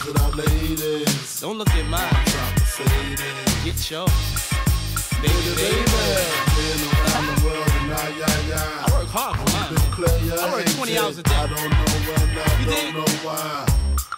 Is 0.00 0.16
our 0.16 0.30
ladies? 0.30 1.40
don't 1.40 1.58
look 1.58 1.68
at 1.70 1.86
mine. 1.88 2.08
Drop 2.32 2.54
the 2.54 2.64
faded. 2.64 3.64
Get 3.64 3.90
your 3.90 4.06
Baby, 5.20 5.52
baby, 5.60 5.84
been 6.56 6.80
around 6.96 7.26
the 7.28 7.36
world 7.44 7.68
and 7.68 7.88
now, 7.90 8.08
yeah, 8.16 8.48
yeah. 8.48 8.84
I 8.84 8.90
work 8.96 9.08
hard 9.08 9.36
for 9.36 9.48
mine. 9.52 9.76
Player 9.92 10.36
I 10.40 10.50
work 10.50 10.64
20 10.64 10.98
hours 10.98 11.18
a 11.18 11.22
day. 11.22 11.34
I 11.34 11.46
don't 11.46 11.70
know 11.70 11.84
when, 12.08 12.20
I 12.32 12.42
You 12.60 12.66
don't 12.66 12.80
dig? 12.80 12.94
know 12.94 13.10
why. 13.26 13.66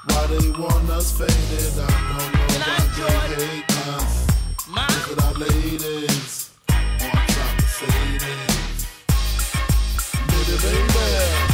Why 0.07 0.27
they 0.29 0.51
want 0.51 0.91
us 0.91 1.11
faded? 1.19 1.75
I 1.75 1.91
don't 1.91 2.31
know 2.35 2.55
And 2.55 2.63
I 2.63 2.79
why 3.03 3.35
they 3.35 3.47
hate 3.47 3.71
us. 3.89 4.15
Mine. 4.69 4.91
Is 4.91 5.11
it 5.11 5.19
our 5.25 5.35
ladies? 5.35 6.51
Or 7.03 7.11
drop 7.11 7.53
the 7.59 7.67
faded? 7.67 8.39
Baby, 10.31 10.55
baby, 10.63 11.52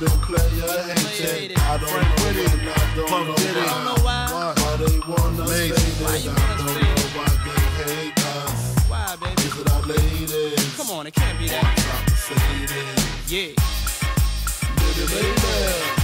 We 0.00 0.06
been 0.06 0.18
player 0.20 0.94
hated. 0.96 1.58
I 1.58 1.76
don't 1.76 1.90
know 1.90 1.98
when, 2.24 2.36
I 2.40 2.94
don't 2.96 3.10
know 3.10 3.34
I 3.34 3.36
don't 3.36 3.84
know 3.84 4.02
why. 4.02 4.26
why. 4.32 4.54
Why 4.56 4.76
they 4.76 4.98
want 5.00 5.40
us 5.40 5.50
faded? 5.52 5.76
Why 6.00 6.08
I 6.08 6.56
don't 6.56 6.68
faded? 6.68 6.88
know 6.88 7.08
why 7.18 7.28
they 7.44 7.60
hate 7.84 8.18
us. 8.24 8.88
Why, 8.88 9.16
baby? 9.16 9.70
Our 9.70 9.82
ladies? 9.82 10.76
Come 10.78 10.90
on, 10.90 11.06
it 11.06 11.12
can't 11.14 11.38
be 11.38 11.48
that. 11.48 11.76
Drop 11.76 12.04
the 12.06 12.16
faded. 12.16 12.96
Yeah. 13.28 13.52
Baby, 14.78 15.04
baby. 15.12 15.99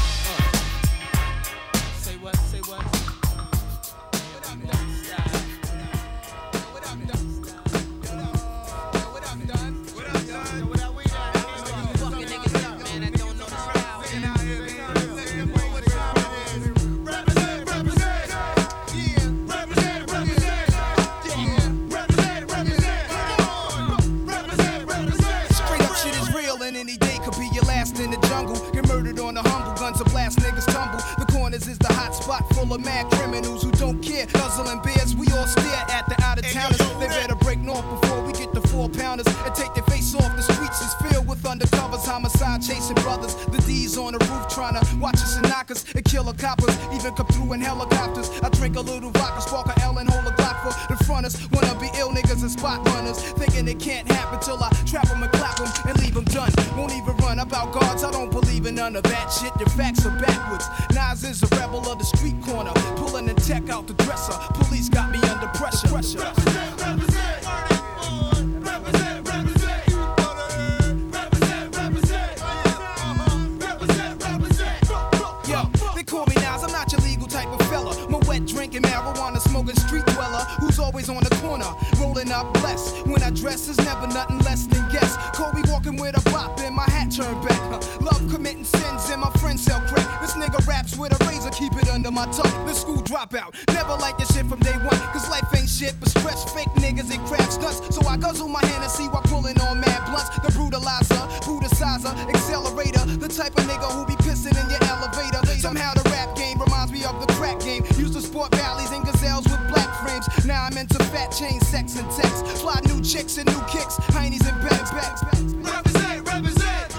Rolling 82.27 82.47
up 82.47 82.53
blessed. 82.55 83.07
When 83.07 83.23
I 83.23 83.31
dress 83.31 83.69
is 83.69 83.79
never 83.79 84.07
nothing 84.09 84.39
less 84.41 84.67
than 84.67 84.83
guess. 84.91 85.17
Kobe 85.33 85.63
walking 85.71 85.97
with 85.97 86.17
a 86.17 86.31
bop 86.31 86.59
and 86.61 86.75
my 86.75 86.85
hat 86.85 87.13
turned 87.13 87.41
back. 87.47 87.61
Huh. 87.71 87.81
Love 88.01 88.23
committing 88.33 88.65
sins 88.65 89.11
and 89.11 89.21
my 89.21 89.31
friends 89.39 89.63
sell 89.63 89.81
crack. 89.83 90.21
This 90.21 90.33
nigga 90.35 90.67
raps 90.67 90.97
with 90.97 91.13
a 91.13 91.25
razor, 91.27 91.51
keep 91.51 91.73
it 91.75 91.89
under 91.89 92.11
my 92.11 92.27
tongue. 92.27 92.67
The 92.67 92.75
school 92.75 93.03
dropout, 93.03 93.55
never 93.73 93.95
like 93.95 94.19
this 94.19 94.35
shit 94.35 94.47
from 94.47 94.59
day 94.61 94.77
one. 94.79 94.99
Cause 95.13 95.29
life 95.31 95.47
ain't 95.55 95.69
shit 95.69 95.95
but 96.01 96.09
stress, 96.09 96.43
fake 96.53 96.73
niggas 96.77 97.15
and 97.15 97.25
crap 97.27 97.51
stunts. 97.51 97.95
So 97.95 98.07
I 98.09 98.17
guzzle 98.17 98.49
my 98.49 98.65
hand 98.67 98.83
and 98.83 98.91
see 98.91 99.07
while 99.09 99.23
pulling 99.23 99.59
on 99.61 99.81
mad 99.81 100.07
blunts. 100.07 100.31
The 100.41 100.51
brutalizer, 100.51 101.23
brutalizer, 101.47 102.13
accelerator. 102.29 103.05
The 103.07 103.29
type 103.29 103.57
of 103.59 103.65
nigga 103.71 103.89
who 103.93 104.05
be 104.07 104.17
pissing 104.23 104.57
in 104.59 104.71
your 104.71 104.83
elevator. 104.91 105.47
Somehow 105.59 105.95
the 105.95 106.09
rap 106.11 106.35
game 106.37 106.59
reminds 106.59 106.93
me 106.93 107.05
of 107.05 107.21
the 107.21 107.33
crack 107.35 107.61
game. 107.61 107.85
Used 107.97 108.15
to 108.15 108.21
sport 108.21 108.51
Ballys 108.53 108.95
and 108.95 109.05
gazelles 109.05 109.45
with 109.45 109.63
black 109.69 109.76
frames. 109.97 110.27
Now 110.47 110.65
I'm 110.65 110.77
into 110.77 110.99
fat 111.05 111.29
chain, 111.29 111.61
sex 111.61 111.97
and 111.97 112.11
text. 112.11 112.47
Fly 112.63 112.81
new 112.87 113.03
chicks 113.03 113.39
and 113.39 113.47
new 113.47 113.61
kicks, 113.69 113.97
heinies 114.15 114.47
and 114.49 114.61
bags, 114.69 114.91
bags. 114.91 115.23
Represent, 115.55 116.27
represent. 116.27 116.95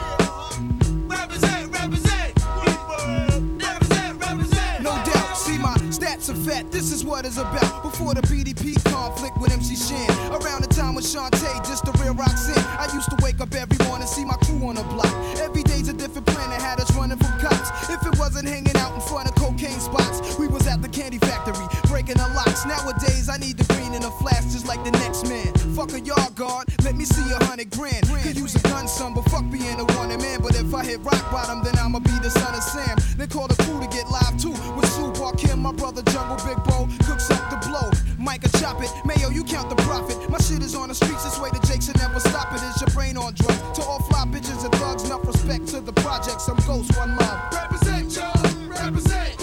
Represent, 1.08 1.72
represent. 4.22 4.84
No 4.84 4.92
doubt, 5.04 5.38
see 5.38 5.58
my 5.58 5.76
stats 5.90 6.30
are 6.30 6.36
fat. 6.50 6.72
This 6.72 6.92
is 6.92 7.04
what 7.04 7.26
it's 7.26 7.38
about. 7.38 7.84
Before 7.84 8.14
the 8.14 8.22
BDP 8.22 8.76
conflict 8.92 9.38
with 9.40 9.52
MC 9.52 9.76
Shan. 9.76 10.10
Around 10.32 10.64
the 10.64 10.74
time 10.74 10.96
with 10.96 11.06
Shantae, 11.06 11.66
just 11.68 11.86
the 11.86 11.92
real 12.04 12.14
rocks 12.14 12.48
in. 12.50 12.64
I 12.80 12.90
used 12.94 13.10
to 13.10 13.18
wake 13.24 13.40
up 13.40 13.54
every 13.54 13.78
morning, 13.88 14.08
see 14.08 14.26
my 14.26 14.36
crew 14.46 14.68
on 14.68 14.76
the 14.76 14.84
block. 14.84 15.14
Every 15.40 15.64
day's 15.64 15.88
a 15.90 15.94
different 15.94 16.28
planet, 16.28 16.62
had 16.62 16.80
us 16.80 16.94
running 16.96 17.18
from 17.18 17.40
cops. 17.40 17.70
If 17.90 18.06
it 18.06 18.18
wasn't 18.20 18.48
hanging 18.48 18.76
out 18.78 18.94
in 18.94 19.02
front 19.02 19.28
of 19.30 19.36
cocaine 19.36 19.80
spots, 19.80 20.38
we 20.38 20.48
was 20.48 20.68
at 20.68 20.82
the 20.82 20.90
candy 20.90 21.18
factory, 21.18 21.66
breaking 21.88 22.18
the 22.18 22.28
locks. 22.36 22.66
Nowadays, 22.66 23.30
I 23.30 23.38
need 23.38 23.58
the 23.58 23.66
green 23.74 23.94
in 23.94 24.04
a 24.04 24.12
flash, 24.12 24.44
just 24.52 24.68
like 24.68 24.84
the 24.84 24.92
next 24.92 25.28
man. 25.28 25.54
Fuck 25.76 25.94
a 25.94 26.00
yard 26.00 26.36
guard, 26.36 26.68
let 26.84 26.96
me 26.96 27.06
see 27.06 27.32
a 27.32 27.44
hundred 27.46 27.70
grand. 27.72 28.08
Could 28.08 28.38
use 28.38 28.56
a 28.56 28.62
gun, 28.68 28.88
son, 28.88 29.14
but 29.14 29.26
fuck 29.30 29.50
being 29.50 29.80
a 29.80 29.86
wanted 29.96 30.22
man. 30.22 30.42
But 30.42 30.56
if 30.56 30.74
I 30.74 30.84
hit 30.84 31.00
rock 31.02 31.24
bottom, 31.32 31.64
then 31.64 31.78
I'ma 31.78 32.00
be 32.00 32.16
the 32.22 32.30
son 32.30 32.54
of 32.54 32.64
Sam. 32.64 32.98
They 33.18 33.28
call 33.28 33.48
the 33.48 33.56
crew 33.64 33.80
to 33.80 33.88
get 33.88 34.10
live 34.10 34.38
too. 34.38 34.56
With 34.76 34.90
Sue 34.92 35.12
Kim, 35.38 35.60
my 35.60 35.72
brother 35.72 36.02
Jungle 36.14 36.38
Big 36.46 36.58
Bo, 36.64 36.88
cooks 37.06 37.30
up 37.32 37.50
the 37.50 37.58
blow. 37.68 37.90
Micah 38.18 38.50
chop 38.60 38.82
it, 38.82 38.92
Mayo, 39.06 39.30
you 39.30 39.44
count 39.44 39.70
the 39.70 39.76
profit. 39.84 40.18
My 40.30 40.40
shit 40.40 40.62
is 40.64 40.76
on 40.76 40.90
the 40.90 40.96
streets, 40.96 41.24
this 41.24 41.40
way 41.40 41.50
the 41.50 41.60
Jakes 41.68 41.86
should 41.86 41.98
never 41.98 42.20
stop 42.20 42.52
it. 42.54 42.62
Is 42.64 42.82
your 42.82 42.90
brain 42.94 43.18
on 43.18 43.34
drugs? 43.34 43.78
To 43.78 43.84
all 43.84 44.02
fly 44.04 44.26
bitches 44.26 44.66
and 44.66 44.74
thugs, 44.76 45.04
enough 45.06 45.26
respect 45.26 45.68
to 45.70 45.82
the 45.82 45.94
project. 45.94 46.42
Some 46.42 46.58
ghosts, 46.68 46.98
one 46.98 47.16
love. 47.18 47.54
Represent, 47.54 48.16
y'all. 48.16 48.34
Represent, 48.68 49.40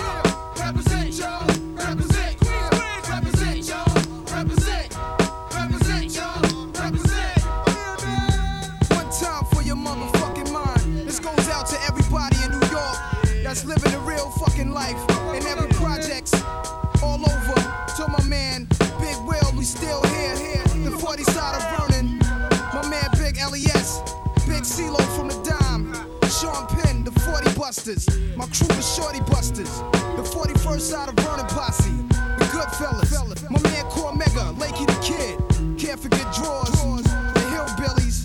Busters. 27.84 28.18
My 28.34 28.46
crew, 28.46 28.76
is 28.78 28.94
Shorty 28.96 29.20
Busters. 29.30 29.80
The 30.16 30.24
41st 30.24 30.80
side 30.80 31.08
of 31.10 31.16
Vernon 31.16 31.44
Posse. 31.48 31.90
The 32.38 32.48
Goodfellas. 32.48 33.50
My 33.50 33.60
man, 33.60 33.84
Cormega, 33.90 34.56
Lakey 34.56 34.86
the 34.86 34.98
Kid. 35.04 35.36
Can't 35.78 36.00
forget 36.00 36.24
drawers. 36.32 36.70
The 36.70 37.42
Hillbillies. 37.52 38.24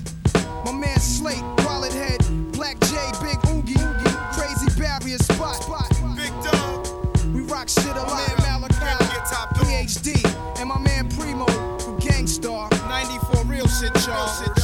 My 0.63 0.71
man 0.71 0.97
Slate, 0.99 1.43
Wallet 1.65 1.91
Head, 1.91 2.21
Black 2.53 2.79
J, 2.87 2.95
Big 3.21 3.37
Oogie, 3.49 3.75
Crazy 4.31 4.69
Barrier 4.79 5.17
Spot, 5.17 5.59
Big 6.15 6.31
Dog. 6.41 6.87
We 7.33 7.41
rock 7.41 7.67
shit 7.67 7.85
a 7.85 7.99
lot. 7.99 8.39
Man 8.39 8.61
Malachi, 8.61 9.03
PhD, 9.59 10.59
and 10.61 10.69
my 10.69 10.79
man 10.79 11.09
Primo 11.09 11.45
from 11.79 11.97
Gang 11.99 12.27
Starr. 12.27 12.69
94 12.87 13.43
real 13.43 13.67
shit, 13.67 13.91
y'all. 14.07 14.58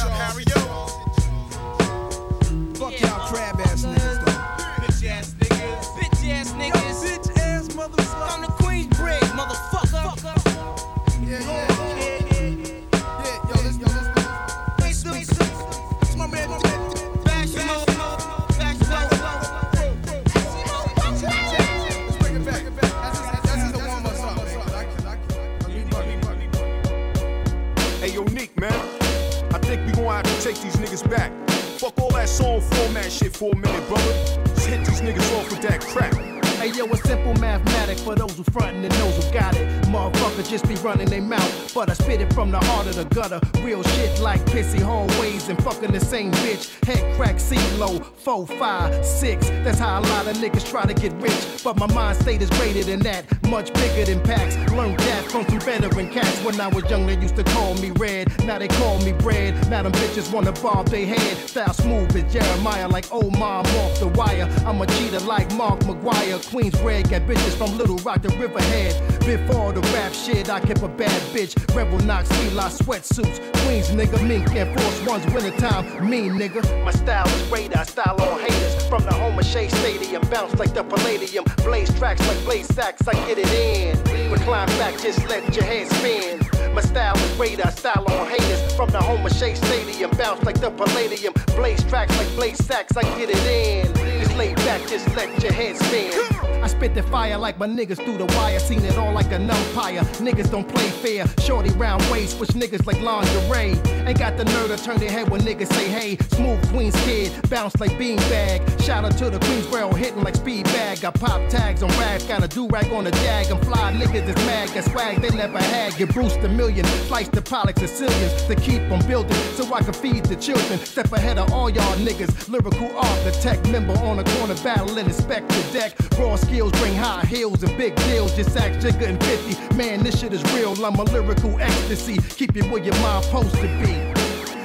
Just 40.48 40.68
be 40.68 40.76
running 40.76 41.08
their 41.08 41.20
mouth, 41.20 41.74
but 41.74 41.90
I 41.90 41.94
spit 41.94 42.20
it 42.20 42.32
from 42.32 42.52
the 42.52 42.58
heart 42.58 42.86
of 42.86 42.94
the 42.94 43.04
gutter. 43.06 43.40
Real 43.62 43.82
shit 43.82 44.20
like 44.20 44.40
pissy 44.46 44.80
hallways 44.80 45.48
and 45.48 45.62
fucking 45.62 45.90
the 45.90 45.98
same 45.98 46.30
bitch. 46.32 46.72
Head 46.84 47.16
crack, 47.16 47.40
C-low, 47.40 47.98
four, 48.26 48.44
five, 48.44 49.06
six. 49.06 49.48
That's 49.62 49.78
how 49.78 50.00
a 50.00 50.02
lot 50.02 50.26
of 50.26 50.36
niggas 50.38 50.68
try 50.68 50.84
to 50.84 50.92
get 50.92 51.12
rich. 51.22 51.62
But 51.62 51.76
my 51.76 51.86
mind 51.94 52.18
state 52.18 52.42
is 52.42 52.50
greater 52.50 52.82
than 52.82 52.98
that, 53.00 53.24
much 53.48 53.72
bigger 53.74 54.04
than 54.04 54.20
packs. 54.24 54.56
Learned 54.72 54.98
that 54.98 55.30
from 55.30 55.46
some 55.46 55.60
veteran 55.60 56.10
cats. 56.10 56.36
When 56.44 56.60
I 56.60 56.66
was 56.66 56.82
young, 56.90 57.06
they 57.06 57.16
used 57.20 57.36
to 57.36 57.44
call 57.44 57.74
me 57.74 57.92
red. 57.92 58.26
Now 58.44 58.58
they 58.58 58.66
call 58.66 58.98
me 59.04 59.12
bread. 59.12 59.54
Now 59.70 59.84
them 59.84 59.92
bitches 59.92 60.32
wanna 60.32 60.50
bob 60.50 60.88
they 60.88 61.04
head. 61.04 61.36
Style 61.48 61.72
smooth 61.72 62.16
as 62.16 62.32
Jeremiah, 62.32 62.88
like 62.88 63.06
Omar 63.12 63.60
off 63.60 64.00
the 64.00 64.08
wire. 64.08 64.48
I'm 64.66 64.80
a 64.80 64.86
cheater 64.86 65.20
like 65.20 65.48
Mark 65.54 65.78
McGwire. 65.80 66.44
Queens 66.50 66.74
red, 66.80 67.08
got 67.08 67.22
bitches 67.22 67.56
from 67.56 67.78
Little 67.78 67.98
Rock 67.98 68.22
to 68.22 68.28
Riverhead. 68.30 69.20
Before 69.20 69.72
the 69.72 69.82
rap 69.94 70.12
shit, 70.12 70.50
I 70.50 70.58
kept 70.58 70.82
a 70.82 70.88
bad 70.88 71.22
bitch. 71.32 71.54
Rebel 71.76 72.00
Knox, 72.00 72.28
Fila 72.38 72.70
sweatsuits. 72.70 73.38
Queens 73.64 73.90
nigga, 73.90 74.20
mink 74.26 74.50
and 74.56 74.68
force 74.76 75.06
ones 75.06 75.24
wintertime. 75.32 76.10
Mean 76.10 76.32
nigga. 76.32 76.62
My 76.84 76.90
style 76.90 77.28
is 77.28 77.50
radar, 77.52 77.84
style 77.84 78.15
on 78.20 78.40
haters. 78.40 78.86
From 78.86 79.04
the 79.04 79.12
home 79.12 79.38
of 79.38 79.44
Shea 79.44 79.68
Stadium, 79.68 80.22
bounce 80.30 80.58
like 80.58 80.74
the 80.74 80.84
Palladium. 80.84 81.44
Blaze 81.64 81.92
tracks 81.98 82.26
like 82.28 82.42
Blaze 82.44 82.72
Sacks, 82.74 83.06
I 83.08 83.14
get 83.26 83.38
it 83.38 83.52
in. 83.52 84.30
Recline 84.30 84.68
back, 84.78 84.98
just 85.00 85.26
let 85.28 85.54
your 85.54 85.64
head 85.64 85.88
spin. 85.88 86.40
My 86.74 86.80
style 86.80 87.16
is 87.16 87.38
radar, 87.38 87.70
style 87.70 88.04
on 88.08 88.28
haters. 88.28 88.74
From 88.74 88.90
the 88.90 89.00
home 89.00 89.24
of 89.24 89.32
Shea 89.32 89.54
Stadium, 89.54 90.10
bounce 90.12 90.44
like 90.44 90.60
the 90.60 90.70
Palladium. 90.70 91.34
Blaze 91.56 91.82
tracks 91.84 92.16
like 92.18 92.28
Blaze 92.34 92.64
Sacks, 92.64 92.96
I 92.96 93.02
get 93.18 93.30
it 93.30 93.46
in. 93.46 93.94
Just 94.20 94.36
lay 94.36 94.54
back, 94.54 94.86
just 94.88 95.06
let 95.16 95.42
your 95.42 95.52
head 95.52 95.76
spin. 95.76 96.55
I 96.66 96.68
spit 96.68 96.96
the 96.96 97.02
fire 97.04 97.38
like 97.38 97.60
my 97.60 97.68
niggas 97.68 98.04
through 98.04 98.18
the 98.18 98.24
wire. 98.36 98.58
Seen 98.58 98.84
it 98.84 98.98
all 98.98 99.12
like 99.12 99.30
an 99.30 99.48
umpire. 99.48 100.00
Niggas 100.18 100.50
don't 100.50 100.68
play 100.68 100.88
fair. 100.88 101.24
Shorty 101.40 101.70
round 101.78 102.02
waist, 102.10 102.38
switch 102.38 102.48
niggas 102.60 102.84
like 102.86 103.00
lingerie. 103.02 103.78
Ain't 104.04 104.18
got 104.18 104.36
the 104.36 104.44
nerve 104.46 104.76
to 104.76 104.84
turn 104.84 104.98
their 104.98 105.08
head 105.08 105.28
when 105.28 105.42
niggas 105.42 105.72
say 105.72 105.86
hey. 105.86 106.16
Smooth 106.34 106.60
Queens 106.70 106.96
kid, 107.04 107.30
bounce 107.48 107.78
like 107.78 107.92
beanbag. 107.92 108.82
Shout 108.82 109.04
out 109.04 109.16
to 109.18 109.30
the 109.30 109.38
Queensboro 109.38 109.94
hitting 109.94 110.24
like 110.24 110.34
speed 110.34 110.64
bag. 110.64 111.02
Got 111.02 111.14
pop 111.20 111.40
tags 111.48 111.84
on 111.84 111.90
rags, 111.90 112.24
got 112.24 112.42
a 112.42 112.48
do 112.48 112.66
rag 112.66 112.92
on 112.92 113.04
the 113.04 113.12
jag. 113.12 113.48
And 113.48 113.64
fly 113.64 113.92
niggas 113.92 114.28
is 114.28 114.34
mad, 114.44 114.74
got 114.74 114.84
swag 114.90 115.22
they 115.22 115.30
never 115.30 115.60
had. 115.60 115.96
Get 115.96 116.12
Bruce 116.12 116.34
the 116.38 116.48
million, 116.48 116.84
slice 117.06 117.28
the 117.28 117.42
Pollock 117.42 117.78
Sicilians 117.78 118.42
to 118.42 118.56
keep 118.56 118.82
on 118.90 119.06
building 119.06 119.36
so 119.54 119.72
I 119.72 119.84
can 119.84 119.92
feed 119.92 120.24
the 120.24 120.34
children. 120.34 120.80
Step 120.80 121.12
ahead 121.12 121.38
of 121.38 121.52
all 121.52 121.70
y'all 121.70 121.96
niggas. 121.98 122.48
Lyrical 122.48 122.90
architect, 122.96 123.70
member 123.70 123.96
on 124.00 124.16
the 124.16 124.24
corner 124.24 124.56
battling, 124.64 125.06
inspect 125.06 125.48
the 125.50 125.62
deck. 125.72 125.92
Raw 126.18 126.34
skills 126.56 126.72
bring 126.80 126.94
high 126.94 127.22
heels 127.26 127.62
and 127.62 127.76
big 127.76 127.94
deals. 127.96 128.34
Just 128.34 128.56
act 128.56 128.80
jigger 128.80 129.04
and 129.04 129.22
50. 129.22 129.74
Man, 129.74 130.02
this 130.02 130.18
shit 130.18 130.32
is 130.32 130.42
real. 130.54 130.72
I'm 130.82 130.94
a 130.94 131.02
lyrical 131.02 131.60
ecstasy. 131.60 132.16
Keep 132.16 132.56
it 132.56 132.70
where 132.70 132.82
your 132.82 132.94
mind 133.00 133.26
supposed 133.26 133.56
to 133.56 133.68
be. 133.82 133.92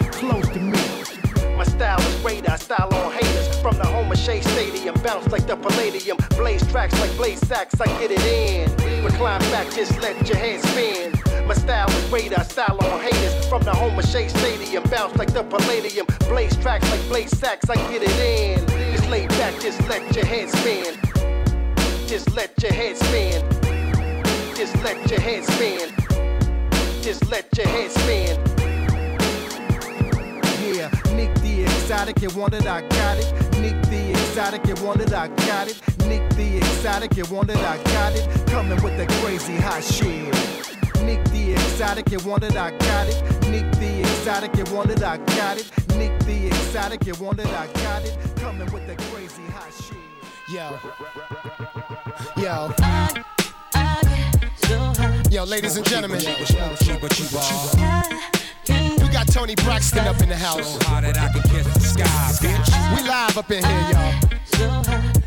Close 0.09 0.47
to 0.55 0.59
me. 0.59 0.79
My 1.57 1.65
style 1.65 1.99
is 1.99 2.15
radar, 2.23 2.57
style 2.57 2.87
on 2.93 3.11
haters. 3.11 3.59
From 3.59 3.75
the 3.75 3.85
home 3.85 4.09
of 4.09 4.17
Shea 4.17 4.39
Stadium, 4.39 4.95
bounce 5.03 5.29
like 5.33 5.45
the 5.47 5.57
Palladium. 5.57 6.17
Blaze 6.37 6.65
tracks 6.71 6.97
like 7.01 7.13
blaze 7.17 7.45
sacks, 7.45 7.81
I 7.81 7.87
get 7.99 8.11
it 8.11 8.23
in. 8.23 9.03
Recline 9.03 9.41
back, 9.51 9.69
just 9.73 9.99
let 10.01 10.15
your 10.29 10.37
head 10.37 10.61
spin. 10.61 11.11
My 11.45 11.55
style 11.55 11.89
is 11.89 12.09
radar, 12.09 12.45
style 12.45 12.77
on 12.81 13.01
haters. 13.01 13.45
From 13.47 13.63
the 13.63 13.73
home 13.73 13.99
of 13.99 14.05
Shea 14.05 14.29
Stadium, 14.29 14.83
bounce 14.83 15.17
like 15.17 15.33
the 15.33 15.43
Palladium. 15.43 16.07
Blaze 16.29 16.55
tracks 16.55 16.89
like 16.89 17.05
blaze 17.09 17.37
sacks, 17.37 17.69
I 17.69 17.75
get 17.91 18.01
it 18.01 18.17
in. 18.17 18.65
Just 18.95 19.09
lay 19.09 19.27
back, 19.27 19.59
just 19.59 19.85
let 19.89 20.15
your 20.15 20.25
head 20.25 20.49
spin. 20.49 21.10
Just 22.11 22.35
let 22.35 22.61
your 22.61 22.73
head 22.73 22.97
spin. 22.97 23.41
Just 24.53 24.75
let 24.83 25.09
your 25.09 25.21
head 25.21 25.45
spin. 25.45 25.93
Just 27.01 27.31
let 27.31 27.47
your 27.57 27.65
head 27.67 27.89
spin. 27.89 28.37
Yeah, 30.75 30.91
Neek 31.15 31.33
the 31.35 31.63
exotic, 31.63 32.21
you 32.21 32.27
wanted, 32.37 32.67
I 32.67 32.81
got 32.81 33.17
it. 33.17 33.31
Neek 33.61 33.81
the 33.83 34.09
exotic, 34.09 34.67
you 34.67 34.75
wanted, 34.83 35.13
I 35.13 35.29
got 35.29 35.69
it. 35.69 35.79
Neek 35.99 36.29
the 36.35 36.57
exotic, 36.57 37.15
you 37.15 37.23
wanted, 37.31 37.55
I 37.55 37.81
got 37.81 38.13
it. 38.13 38.27
Coming 38.47 38.83
with 38.83 38.97
that 38.97 39.07
crazy 39.23 39.55
hot 39.55 39.81
shit. 39.81 40.35
Neek 41.05 41.23
the 41.31 41.53
exotic, 41.53 42.11
you 42.11 42.19
wanted, 42.27 42.57
I 42.57 42.71
got 42.71 43.07
it. 43.07 43.23
Neek 43.49 43.71
the 43.79 44.01
exotic, 44.01 44.53
you 44.57 44.65
wanted, 44.75 45.01
I 45.01 45.15
got 45.15 45.57
it. 45.57 45.71
Neek 45.95 46.19
the 46.25 46.47
exotic, 46.47 47.05
you 47.05 47.13
want 47.21 47.39
it, 47.39 47.47
I 47.47 47.67
got 47.67 48.03
it. 48.03 48.17
Coming 48.35 48.69
with 48.73 48.85
that 48.87 48.97
crazy 48.97 49.43
hot 49.43 49.71
shit. 49.71 50.11
Yo. 50.49 52.00
Yo. 52.37 52.73
Yo, 55.29 55.43
ladies 55.43 55.77
and 55.77 55.85
gentlemen. 55.85 56.19
We 58.67 59.07
got 59.09 59.27
Toni 59.27 59.55
Braxton 59.55 60.07
up 60.07 60.21
in 60.21 60.29
the 60.29 60.35
house. 60.35 60.77
We 62.95 63.01
live 63.07 63.37
up 63.37 63.51
in 63.51 63.63
here, 63.63 63.87
y'all. 63.91 64.13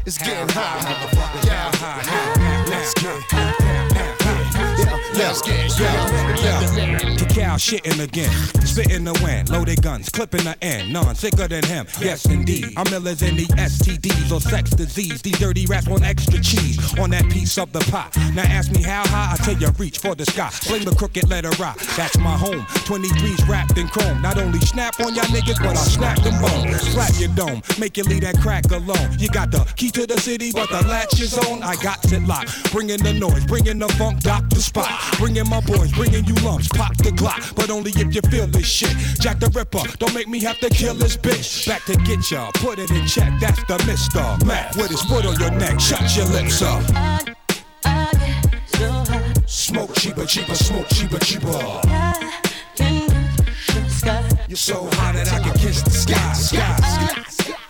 It's 0.06 0.18
getting 0.18 0.48
hot. 0.50 1.44
Yeah. 1.44 1.70
Let's 2.68 2.94
get 2.94 3.83
Let's 5.16 5.42
get 5.42 5.78
yeah. 5.78 7.16
Cacao 7.16 7.54
shitting 7.54 8.02
again, 8.02 8.32
spitting 8.66 9.04
the 9.04 9.12
wind, 9.22 9.48
loaded 9.48 9.80
guns, 9.80 10.08
clipping 10.08 10.42
the 10.42 10.56
end, 10.60 10.92
none 10.92 11.14
sicker 11.14 11.46
than 11.46 11.64
him. 11.64 11.86
Yes, 12.00 12.26
indeed. 12.26 12.72
I'm 12.76 12.86
illers 12.86 13.26
in 13.26 13.36
the 13.36 13.46
STDs 13.54 14.32
or 14.32 14.40
sex 14.40 14.70
disease. 14.70 15.22
These 15.22 15.38
dirty 15.38 15.66
rats 15.66 15.86
want 15.86 16.02
extra 16.04 16.40
cheese 16.40 16.98
on 16.98 17.10
that 17.10 17.30
piece 17.30 17.56
of 17.58 17.72
the 17.72 17.78
pot. 17.92 18.16
Now 18.34 18.42
ask 18.42 18.72
me 18.72 18.82
how 18.82 19.06
high, 19.06 19.34
I 19.34 19.36
tell 19.44 19.56
you 19.56 19.68
reach 19.78 19.98
for 19.98 20.16
the 20.16 20.24
sky. 20.26 20.48
Fling 20.50 20.84
the 20.84 20.94
crooked 20.94 21.28
letter 21.30 21.50
rock. 21.62 21.78
That's 21.96 22.18
my 22.18 22.36
home. 22.36 22.62
23s 22.88 23.46
wrapped 23.48 23.78
in 23.78 23.86
chrome. 23.86 24.20
Not 24.20 24.36
only 24.38 24.58
snap 24.60 24.98
on 24.98 25.14
y'all 25.14 25.24
niggas, 25.26 25.62
but 25.62 25.76
I 25.76 25.84
snap 25.84 26.18
them 26.22 26.40
bones. 26.42 26.80
Slap 26.80 27.12
your 27.20 27.30
dome, 27.36 27.62
make 27.78 27.96
you 27.96 28.02
leave 28.02 28.22
that 28.22 28.38
crack 28.40 28.64
alone. 28.72 29.16
You 29.18 29.28
got 29.28 29.52
the 29.52 29.60
key 29.76 29.90
to 29.92 30.06
the 30.06 30.18
city, 30.20 30.50
but 30.52 30.68
the 30.70 30.82
latch 30.88 31.20
is 31.20 31.38
on. 31.38 31.62
I 31.62 31.76
got 31.76 32.04
it 32.12 32.22
locked. 32.26 32.72
Bringing 32.72 33.02
the 33.02 33.12
noise, 33.12 33.44
bringing 33.46 33.78
the 33.78 33.88
funk, 33.90 34.20
Dr. 34.20 34.56
Spock. 34.56 35.03
Bringing 35.18 35.48
my 35.48 35.60
boys, 35.60 35.92
bringing 35.92 36.24
you 36.24 36.34
lumps, 36.36 36.68
pop 36.68 36.96
the 36.96 37.10
Glock. 37.10 37.54
But 37.54 37.70
only 37.70 37.92
if 37.92 38.14
you 38.14 38.20
feel 38.30 38.46
this 38.46 38.66
shit. 38.66 38.94
Jack 39.20 39.40
the 39.40 39.48
Ripper, 39.48 39.82
don't 39.98 40.14
make 40.14 40.28
me 40.28 40.40
have 40.40 40.58
to 40.60 40.68
kill 40.70 40.94
this 40.94 41.16
bitch. 41.16 41.66
Back 41.66 41.84
to 41.84 41.96
get 41.96 42.30
ya, 42.30 42.50
put 42.54 42.78
it 42.78 42.90
in 42.90 43.06
check. 43.06 43.32
That's 43.40 43.62
the 43.64 43.78
Mister 43.86 44.46
Mac 44.46 44.74
with 44.76 44.90
his 44.90 45.02
foot 45.02 45.24
on 45.26 45.38
your 45.38 45.52
neck. 45.52 45.80
Shut 45.80 46.16
your 46.16 46.26
lips 46.26 46.62
up. 46.62 46.82
Smoke 49.46 49.94
cheaper, 49.94 50.26
cheaper, 50.26 50.54
smoke 50.54 50.88
cheaper, 50.88 51.18
cheaper. 51.18 51.80
You're 54.48 54.56
so 54.56 54.88
high 54.92 55.12
that 55.12 55.32
I 55.32 55.40
can 55.40 55.56
kiss 55.58 55.82
the 55.82 55.90
sky, 55.90 56.32
sky, 56.34 56.76
sky. 57.28 57.63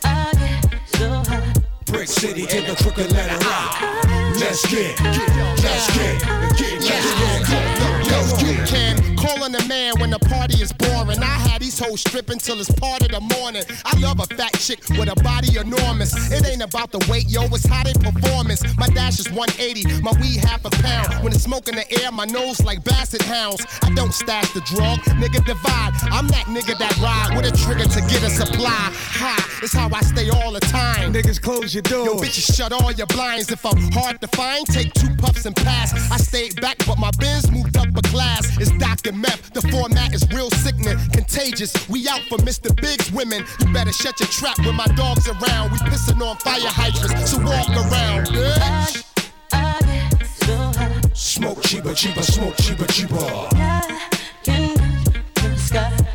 Brick 1.94 2.09
City 2.09 2.44
to 2.46 2.61
the 2.62 2.74
crooked 2.83 3.12
letter 3.12 3.38
I. 3.40 4.35
Let's 4.40 4.66
get, 4.66 5.00
let's 5.00 5.87
get, 5.96 6.20
get, 6.59 6.83
let's 6.83 7.48
get, 7.48 8.11
Let's 8.11 8.42
get 8.42 8.68
Cam, 8.68 9.16
calling 9.16 9.54
a 9.54 9.64
man 9.68 10.00
when 10.00 10.11
the 10.11 10.18
party 10.18 10.61
is 10.61 10.72
boring. 10.72 11.20
I 11.20 11.38
had 11.46 11.62
these 11.74 11.87
hoes 11.87 12.00
stripping 12.00 12.38
till 12.38 12.60
it's 12.60 12.70
part 12.72 13.02
of 13.02 13.10
the 13.10 13.20
morning. 13.20 13.62
I 13.84 13.98
love 13.98 14.20
a 14.20 14.26
fat 14.34 14.52
chick 14.58 14.80
with 14.90 15.08
a 15.10 15.16
body 15.22 15.58
enormous. 15.58 16.12
It 16.30 16.46
ain't 16.46 16.62
about 16.62 16.90
the 16.90 17.04
weight, 17.10 17.28
yo, 17.28 17.42
it's 17.46 17.66
how 17.66 17.82
they 17.82 17.94
performance. 17.94 18.62
My 18.76 18.88
dash 18.88 19.18
is 19.18 19.30
180, 19.30 20.02
my 20.02 20.12
weed 20.20 20.38
half 20.44 20.64
a 20.64 20.70
pound. 20.70 21.22
When 21.24 21.32
it's 21.32 21.42
smoke 21.42 21.68
in 21.68 21.74
the 21.74 21.87
air, 22.02 22.12
my 22.12 22.24
nose 22.26 22.62
like 22.62 22.84
basset 22.84 23.22
hounds. 23.22 23.66
I 23.82 23.92
don't 23.94 24.12
stash 24.12 24.52
the 24.52 24.60
drug, 24.60 24.98
nigga 25.20 25.44
divide. 25.44 25.92
I'm 26.14 26.28
that 26.28 26.46
nigga 26.46 26.78
that 26.78 26.94
ride 26.98 27.37
with 27.37 27.46
a 27.46 27.56
trigger 27.64 27.88
to 27.88 28.00
get 28.06 28.22
a 28.22 28.30
supply. 28.30 28.90
High, 29.18 29.42
it's 29.62 29.72
how 29.72 29.88
I 29.92 30.00
stay 30.02 30.30
all 30.30 30.52
the 30.52 30.60
time. 30.60 31.12
Niggas 31.12 31.40
close 31.40 31.74
your 31.74 31.82
doors. 31.82 32.06
Yo, 32.06 32.14
bitches 32.16 32.54
shut 32.54 32.72
all 32.72 32.92
your 32.92 33.06
blinds. 33.08 33.50
If 33.50 33.64
I'm 33.66 33.90
hard 33.92 34.20
to 34.20 34.28
find, 34.28 34.66
take 34.66 34.92
two 34.94 35.14
puffs 35.16 35.46
and 35.46 35.56
pass. 35.56 35.92
I 36.10 36.18
stayed 36.18 36.60
back, 36.60 36.78
but 36.87 36.98
my 36.98 37.10
biz 37.18 37.50
moved 37.50 37.76
up 37.76 37.88
a 37.96 38.02
class. 38.02 38.56
It's 38.58 38.70
Dr. 38.78 39.12
Meth. 39.12 39.52
The 39.52 39.62
format 39.62 40.14
is 40.14 40.26
real 40.30 40.50
sickening, 40.50 40.98
contagious. 41.12 41.63
We 41.88 42.07
out 42.09 42.20
for 42.29 42.37
Mr. 42.38 42.74
Big's 42.77 43.11
women. 43.11 43.44
You 43.61 43.72
better 43.72 43.92
shut 43.92 44.20
your 44.20 44.29
trap 44.29 44.59
when 44.59 44.74
my 44.74 44.87
dog's 44.96 45.27
around. 45.29 45.72
We 45.72 45.79
pissing 45.79 46.20
on 46.20 46.37
fire 46.37 46.61
hydrants, 46.61 47.31
so 47.31 47.38
walk 47.38 47.70
around, 47.70 48.27
bitch. 48.27 49.05
I 49.53 49.81
get 49.81 50.27
so 50.27 50.57
high, 50.79 51.00
Smoke 51.14 51.62
cheaper, 51.62 51.94
cheaper, 51.94 52.22
smoke 52.22 52.57
cheaper, 52.57 52.87
cheaper. 52.87 53.48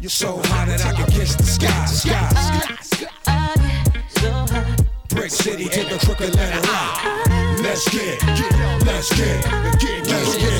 You're 0.02 0.10
so 0.10 0.38
high 0.46 0.66
that 0.66 0.86
I 0.86 0.94
can 0.94 1.10
kiss 1.12 1.36
the 1.36 1.44
sky, 1.44 1.86
sky. 1.86 2.30
sky. 2.82 3.08
I, 3.26 3.54
I 3.54 3.90
get 3.90 4.12
so 4.12 4.32
high. 4.32 4.76
Brick 5.10 5.32
City 5.32 5.66
to 5.66 5.84
the 5.84 5.98
crooked 6.06 6.36
letter 6.36 6.62
I. 6.64 7.29
Let's 7.69 7.88
get, 7.89 8.23
let's 8.84 9.15
get, 9.15 9.45
let's 9.45 9.86
get, 9.86 10.08
let's 10.08 10.38
get. 10.38 10.60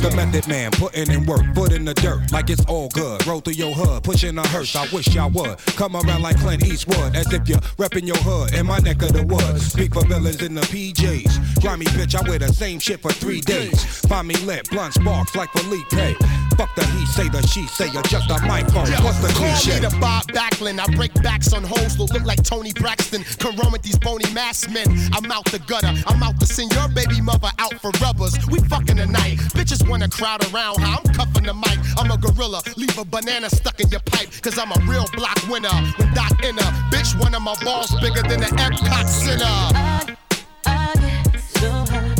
Mr. 0.00 0.16
Method 0.16 0.48
Man, 0.48 0.70
putting 0.70 1.10
in 1.10 1.26
work, 1.26 1.42
foot 1.54 1.72
in 1.72 1.84
the 1.84 1.92
dirt, 1.92 2.32
like 2.32 2.48
it's 2.48 2.64
all 2.64 2.88
good. 2.88 3.26
Roll 3.26 3.40
through 3.40 3.52
your 3.52 3.74
hood, 3.74 4.02
pushing 4.02 4.38
a 4.38 4.46
hearse. 4.48 4.74
I 4.74 4.88
wish 4.90 5.14
y'all 5.14 5.28
would 5.30 5.58
come 5.76 5.96
around 5.96 6.22
like 6.22 6.38
Clint 6.38 6.64
Eastwood, 6.64 7.14
as 7.14 7.30
if 7.34 7.46
you're 7.46 7.60
repping 7.76 8.06
your 8.06 8.16
hood 8.16 8.54
in 8.54 8.64
my 8.64 8.78
neck 8.78 9.02
of 9.02 9.12
the 9.12 9.26
woods. 9.26 9.72
Speak 9.72 9.92
for 9.92 10.06
villains 10.06 10.40
in 10.40 10.54
the 10.54 10.62
PJs. 10.62 11.60
Grimy 11.60 11.84
bitch, 11.86 12.14
I 12.14 12.26
wear 12.26 12.38
the 12.38 12.48
same 12.48 12.78
shit 12.78 13.02
for 13.02 13.12
three 13.12 13.42
days. 13.42 14.00
Find 14.06 14.26
me 14.26 14.36
lit, 14.36 14.70
blunt 14.70 14.94
sparks 14.94 15.36
like 15.36 15.50
Felipe. 15.50 16.16
Fuck 16.56 16.74
the 16.74 16.84
he 16.84 17.06
say, 17.06 17.28
the 17.28 17.40
she 17.46 17.66
say, 17.68 17.88
you're 17.88 18.02
just 18.02 18.30
a 18.30 18.38
microphone. 18.46 18.90
What's 19.04 19.20
the 19.20 19.28
Call 19.32 19.48
me 19.48 19.80
the 19.80 19.96
Bob 20.00 20.26
Backlund. 20.28 20.78
I 20.78 20.94
break 20.94 21.14
backs 21.22 21.52
on 21.52 21.64
hoes 21.64 21.96
that 21.96 22.12
look 22.12 22.24
like 22.24 22.42
Toni 22.42 22.72
Braxton. 22.72 23.24
Come 23.38 23.56
run 23.56 23.72
with 23.72 23.82
these 23.82 23.98
bony 23.98 24.30
masked 24.32 24.70
men. 24.70 24.86
I'm 25.12 25.30
out 25.30 25.49
the 25.50 25.58
gutter. 25.60 25.92
I'm 26.06 26.22
out 26.22 26.38
to 26.40 26.46
send 26.46 26.72
your 26.72 26.88
baby 26.88 27.20
mother 27.20 27.50
out 27.58 27.74
for 27.80 27.90
rubbers. 28.00 28.38
We 28.48 28.60
fucking 28.68 28.96
tonight. 28.96 29.38
Bitches 29.56 29.88
wanna 29.88 30.08
crowd 30.08 30.42
around 30.52 30.78
I'm 30.80 31.02
cuffing 31.14 31.44
the 31.44 31.54
mic. 31.54 31.78
I'm 31.98 32.10
a 32.10 32.16
gorilla. 32.16 32.62
Leave 32.76 32.96
a 32.98 33.04
banana 33.04 33.50
stuck 33.50 33.80
in 33.80 33.88
your 33.88 34.00
pipe. 34.00 34.30
Cause 34.42 34.58
I'm 34.58 34.70
a 34.70 34.78
real 34.86 35.06
block 35.14 35.38
winner. 35.48 35.70
With 35.98 36.14
Doc 36.14 36.32
Inner. 36.44 36.70
Bitch, 36.92 37.18
one 37.20 37.34
of 37.34 37.42
my 37.42 37.54
balls 37.64 37.90
bigger 38.00 38.22
than 38.22 38.40
the 38.40 38.46
Epcot 38.46 39.06
Center. 39.08 40.16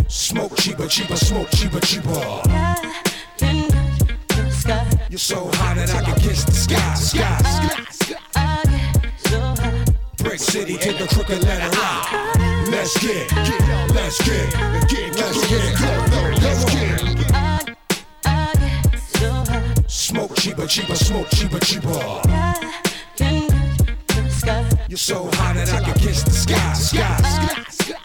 Smoke 0.08 0.56
cheaper, 0.56 0.86
cheaper, 0.88 1.16
smoke 1.16 1.50
cheaper, 1.50 1.80
cheaper. 1.80 2.42
You're 5.08 5.18
so 5.18 5.50
high 5.54 5.74
that 5.74 5.94
I 5.94 6.02
can 6.04 6.20
kiss 6.20 6.44
the 6.44 6.52
sky, 6.52 6.94
sky, 6.94 7.38
sky. 7.42 7.99
Brick 10.22 10.38
City 10.38 10.76
to 10.76 10.92
the 10.92 11.06
crooked 11.08 11.42
letter 11.44 11.70
I. 11.72 12.66
Let's 12.70 12.98
get, 12.98 13.28
get, 13.30 13.60
let's 13.94 14.18
get, 14.22 14.54
let's 15.16 15.46
get, 15.48 15.80
let's 16.42 16.64
get. 16.64 17.00
Smoke 19.88 20.34
cheaper, 20.36 20.66
cheaper, 20.66 20.94
smoke 20.94 21.28
cheaper, 21.30 21.58
cheaper. 21.60 22.20
You're 24.88 24.98
so 24.98 25.30
high 25.32 25.54
that 25.54 25.72
I 25.72 25.80
can 25.84 25.94
kiss 25.94 26.22
the 26.22 26.30
sky. 26.32 26.72
Sky. 26.74 27.16
sky. 27.70 28.00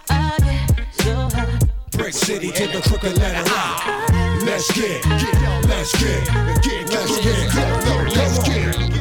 Brick 1.91 2.13
City 2.13 2.51
to 2.51 2.67
the 2.67 2.81
crooked 2.87 3.17
letter 3.17 3.43
I. 3.47 4.41
Let's 4.45 4.71
get, 4.71 5.03
get, 5.03 5.67
let's 5.67 5.91
get, 6.01 6.25
get, 6.63 6.89
let's 6.89 7.17
get, 7.19 7.55
let's 8.15 8.39
get. 8.47 8.94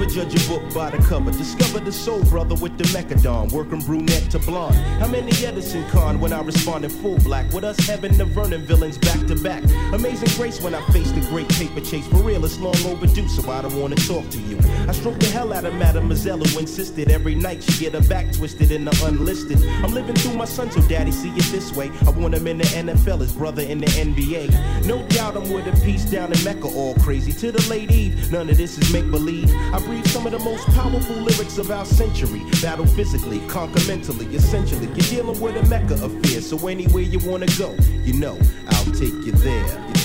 Never 0.00 0.12
judge 0.12 0.34
a 0.34 0.48
book 0.48 0.62
by 0.72 0.88
the 0.88 0.96
cover. 0.96 1.30
Discover 1.30 1.80
the 1.80 1.92
soul 1.92 2.24
brother 2.24 2.54
with 2.54 2.78
the 2.78 2.90
Mecca 2.90 3.16
Don. 3.16 3.48
Working 3.48 3.80
brunette 3.80 4.30
to 4.30 4.38
blonde. 4.38 4.74
How 4.98 5.06
many 5.06 5.30
Edison 5.44 5.86
Con 5.90 6.18
when 6.20 6.32
I 6.32 6.40
respond 6.40 6.86
in 6.86 6.90
full 6.90 7.18
black? 7.18 7.52
With 7.52 7.64
us 7.64 7.78
having 7.80 8.16
the 8.16 8.24
Vernon 8.24 8.62
villains 8.62 8.96
back 8.96 9.26
to 9.26 9.36
back. 9.36 9.62
Amazing 9.92 10.30
grace 10.38 10.58
when 10.62 10.74
I 10.74 10.80
face 10.86 11.12
the 11.12 11.20
great 11.28 11.50
paper 11.50 11.82
chase. 11.82 12.06
For 12.06 12.16
real, 12.22 12.42
it's 12.46 12.58
long 12.58 12.82
overdue, 12.86 13.28
so 13.28 13.50
I 13.50 13.60
don't 13.60 13.78
wanna 13.78 13.96
talk 13.96 14.26
to 14.30 14.38
you. 14.38 14.58
I 14.88 14.92
stroke 14.92 15.18
the 15.18 15.26
hell 15.26 15.52
out 15.52 15.66
of 15.66 15.74
Mademoiselle 15.74 16.38
who 16.38 16.60
insisted 16.60 17.10
every 17.10 17.34
night 17.34 17.62
she 17.62 17.84
get 17.84 17.92
her 17.92 18.08
back 18.08 18.32
twisted 18.32 18.70
in 18.70 18.86
the 18.86 19.04
unlisted. 19.04 19.62
I'm 19.84 19.92
living 19.92 20.14
through 20.14 20.34
my 20.34 20.46
son, 20.46 20.70
so 20.70 20.80
daddy 20.88 21.12
see 21.12 21.28
it 21.28 21.44
this 21.52 21.74
way. 21.76 21.90
I 22.06 22.10
want 22.10 22.34
him 22.34 22.46
in 22.46 22.56
the 22.56 22.64
NFL, 22.64 23.20
his 23.20 23.34
brother 23.34 23.62
in 23.62 23.78
the 23.78 23.86
NBA. 23.86 24.86
No 24.86 25.06
doubt 25.08 25.36
I'm 25.36 25.50
with 25.52 25.66
a 25.66 25.84
piece 25.84 26.04
down 26.04 26.32
in 26.32 26.42
Mecca, 26.42 26.68
all 26.68 26.94
crazy. 26.94 27.32
To 27.32 27.52
the 27.52 27.68
late 27.68 27.90
Eve, 27.90 28.32
none 28.32 28.48
of 28.48 28.56
this 28.56 28.78
is 28.78 28.90
make 28.90 29.10
believe. 29.10 29.50
Some 30.04 30.26
of 30.26 30.32
the 30.32 30.38
most 30.38 30.66
powerful 30.68 31.16
lyrics 31.16 31.58
of 31.58 31.70
our 31.70 31.84
century. 31.84 32.42
Battle 32.62 32.86
physically, 32.86 33.40
conquer 33.48 33.84
mentally, 33.86 34.26
essentially. 34.34 34.86
You're 34.86 35.22
dealing 35.22 35.40
with 35.40 35.56
a 35.56 35.66
Mecca 35.68 35.94
of 36.04 36.12
fear, 36.22 36.40
so 36.40 36.66
anywhere 36.68 37.02
you 37.02 37.18
wanna 37.20 37.46
go, 37.58 37.74
you 38.04 38.14
know, 38.14 38.38
I'll 38.68 38.92
take 38.92 39.14
you 39.24 39.32
there. 39.32 39.99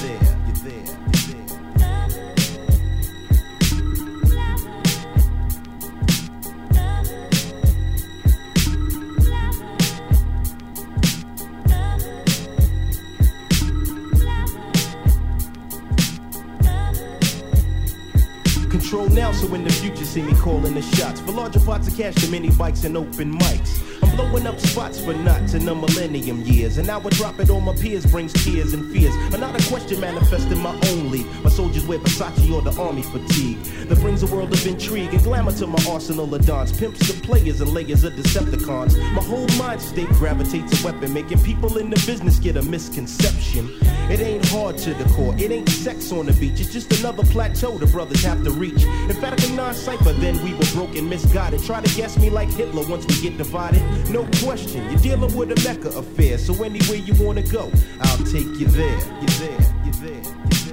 See 20.15 20.21
me 20.21 20.33
calling 20.35 20.73
the 20.73 20.81
shots. 20.81 21.19
For 21.19 21.33
larger 21.33 21.59
pots 21.59 21.89
of 21.89 21.97
cash, 21.97 22.15
the 22.15 22.31
mini 22.31 22.49
bikes 22.51 22.85
and 22.85 22.95
open 22.95 23.37
mics. 23.37 23.84
Blowing 24.15 24.47
up 24.47 24.59
spots 24.59 24.99
for 24.99 25.13
knots 25.13 25.53
in 25.53 25.65
the 25.65 25.75
millennium 25.75 26.41
years. 26.41 26.77
And 26.77 26.87
now 26.87 26.99
I 26.99 27.09
drop 27.09 27.39
it 27.39 27.49
on 27.49 27.63
my 27.63 27.75
peers, 27.75 28.05
brings 28.05 28.31
tears 28.31 28.73
and 28.73 28.91
fears. 28.91 29.13
Another 29.33 29.61
question 29.67 29.99
manifesting 29.99 30.59
my 30.59 30.73
league. 30.91 31.27
My 31.43 31.49
soldiers 31.49 31.85
wear 31.85 31.99
Versace 31.99 32.51
or 32.53 32.61
the 32.61 32.71
army 32.81 33.03
fatigue. 33.03 33.61
That 33.87 33.99
brings 33.99 34.23
a 34.23 34.27
world 34.27 34.53
of 34.53 34.65
intrigue 34.65 35.13
and 35.13 35.23
glamour 35.23 35.51
to 35.53 35.67
my 35.67 35.83
arsenal 35.89 36.33
of 36.33 36.45
dons. 36.45 36.71
Pimps 36.71 37.11
the 37.11 37.19
players 37.21 37.59
and 37.59 37.71
layers 37.71 38.03
of 38.03 38.13
Decepticons. 38.13 38.97
My 39.13 39.21
whole 39.21 39.47
mind 39.57 39.81
state 39.81 40.09
gravitates 40.09 40.81
a 40.81 40.85
weapon, 40.85 41.13
making 41.13 41.43
people 41.43 41.77
in 41.77 41.89
the 41.89 42.01
business 42.05 42.39
get 42.39 42.55
a 42.55 42.61
misconception. 42.61 43.69
It 44.09 44.19
ain't 44.21 44.45
hard 44.45 44.77
to 44.79 44.93
the 44.93 45.03
core, 45.15 45.35
it 45.37 45.51
ain't 45.51 45.67
sex 45.67 46.11
on 46.11 46.27
the 46.27 46.33
beach. 46.33 46.59
It's 46.59 46.71
just 46.71 46.99
another 46.99 47.23
plateau 47.23 47.77
the 47.77 47.87
brothers 47.87 48.23
have 48.23 48.43
to 48.43 48.51
reach. 48.51 48.83
In 48.83 49.13
fact, 49.13 49.43
a 49.43 49.51
non-cipher, 49.53 50.13
then 50.13 50.41
we 50.43 50.53
were 50.53 50.71
broken, 50.73 51.09
misguided. 51.09 51.63
Try 51.63 51.81
to 51.81 51.95
guess 51.95 52.17
me 52.17 52.29
like 52.29 52.49
Hitler 52.49 52.87
once 52.87 53.05
we 53.07 53.19
get 53.21 53.37
divided. 53.37 53.81
No 54.09 54.23
question, 54.43 54.83
you're 54.91 54.99
dealing 54.99 55.35
with 55.35 55.51
a 55.51 55.67
Mecca 55.67 55.89
affair. 55.97 56.37
So 56.37 56.53
anywhere 56.63 56.97
you 56.97 57.13
wanna 57.23 57.41
go, 57.41 57.71
I'll 58.01 58.17
take 58.25 58.47
you 58.59 58.67
there. 58.67 58.99
You're 59.19 59.37
there, 59.39 59.73
you're 59.83 59.93
there, 59.93 60.21
you're 60.23 60.51
there. 60.51 60.64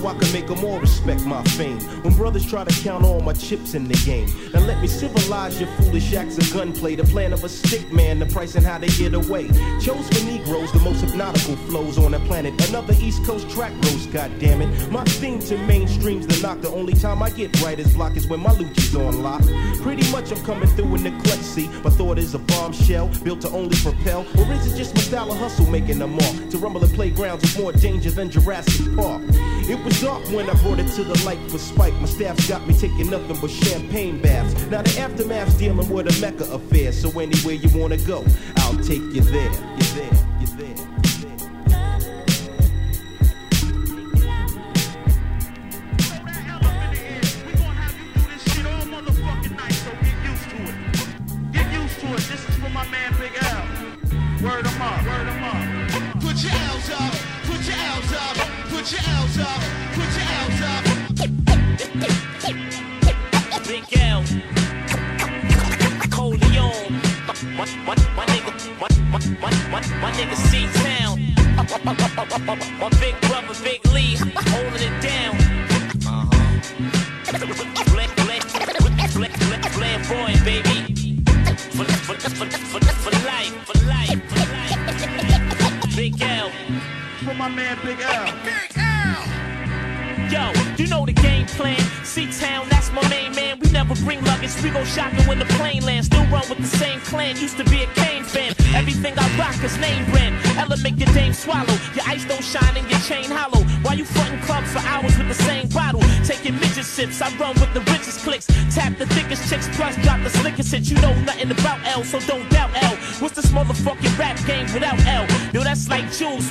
So 0.00 0.06
I 0.06 0.14
can 0.14 0.32
make 0.32 0.46
them 0.46 0.64
all 0.64 0.78
respect 0.78 1.24
my 1.26 1.42
fame. 1.44 1.78
When 2.02 2.14
brothers 2.14 2.46
try 2.46 2.64
to 2.64 2.82
count 2.82 3.04
all 3.04 3.20
my 3.20 3.32
chips 3.34 3.74
in 3.74 3.86
the 3.86 3.94
game. 4.06 4.28
Now 4.52 4.60
let 4.60 4.80
me 4.80 4.88
civilize 4.88 5.60
your 5.60 5.68
foolish 5.76 6.12
acts 6.14 6.38
of 6.38 6.52
gunplay. 6.52 6.94
The 6.96 7.04
plan 7.04 7.32
of 7.32 7.44
a 7.44 7.48
stick 7.48 7.92
man, 7.92 8.18
the 8.18 8.26
price 8.26 8.54
and 8.54 8.64
how 8.64 8.78
they 8.78 8.88
get 8.88 9.14
away. 9.14 9.48
Chose 9.80 10.08
for 10.08 10.24
Negroes, 10.24 10.72
the 10.72 10.80
most 10.80 11.02
hypnotical 11.02 11.56
flows 11.68 11.98
on 11.98 12.12
the 12.12 12.20
planet. 12.20 12.68
Another 12.68 12.94
East 13.00 13.24
Coast 13.24 13.48
track 13.50 13.72
roast, 13.84 14.10
goddammit. 14.10 14.90
My 14.90 15.04
theme 15.04 15.38
to 15.40 15.58
mainstream's 15.66 16.26
the 16.26 16.40
knock. 16.40 16.60
The 16.62 16.70
only 16.70 16.94
time 16.94 17.22
I 17.22 17.30
get 17.30 17.60
writer's 17.60 17.92
block 17.94 18.16
is 18.16 18.26
when 18.26 18.40
my 18.40 18.50
Lucci's 18.50 18.96
on 18.96 19.22
lock. 19.22 19.42
Pretty 19.82 20.10
much 20.10 20.32
I'm 20.32 20.42
coming 20.44 20.68
through 20.68 20.94
in 20.96 21.02
the 21.02 21.10
clutch, 21.22 21.40
see. 21.40 21.68
My 21.84 21.90
thought 21.90 22.18
is 22.18 22.34
a 22.34 22.38
bombshell 22.38 23.10
built 23.22 23.42
to 23.42 23.50
only 23.50 23.76
propel. 23.76 24.20
Or 24.38 24.52
is 24.52 24.72
it 24.72 24.76
just 24.76 24.94
my 24.94 25.02
style 25.02 25.30
of 25.30 25.38
hustle 25.38 25.66
making 25.66 25.98
them 25.98 26.16
mark? 26.16 26.50
To 26.50 26.58
rumble 26.58 26.82
in 26.84 26.90
playgrounds 26.90 27.42
with 27.42 27.58
more 27.58 27.72
danger 27.72 28.10
than 28.10 28.30
Jurassic 28.30 28.96
Park. 28.96 29.22
It 29.68 29.78
was 29.84 29.89
dark 30.00 30.22
when 30.30 30.48
I 30.48 30.54
brought 30.62 30.78
it 30.78 30.88
to 30.94 31.04
the 31.04 31.22
light 31.24 31.40
for 31.50 31.58
spike. 31.58 31.94
My 31.94 32.06
staff's 32.06 32.48
got 32.48 32.66
me 32.66 32.74
taking 32.74 33.10
nothing 33.10 33.36
but 33.40 33.50
champagne 33.50 34.20
baths. 34.20 34.54
Now 34.66 34.82
the 34.82 34.98
aftermath's 35.00 35.54
dealing 35.54 35.88
with 35.88 36.06
a 36.06 36.20
Mecca 36.20 36.44
affair. 36.52 36.92
So 36.92 37.08
anywhere 37.18 37.54
you 37.54 37.70
wanna 37.78 37.96
go, 37.98 38.24
I'll 38.58 38.76
take 38.78 39.02
you 39.14 39.22
there. 39.22 39.52
You're 39.52 40.08
there. 40.08 40.19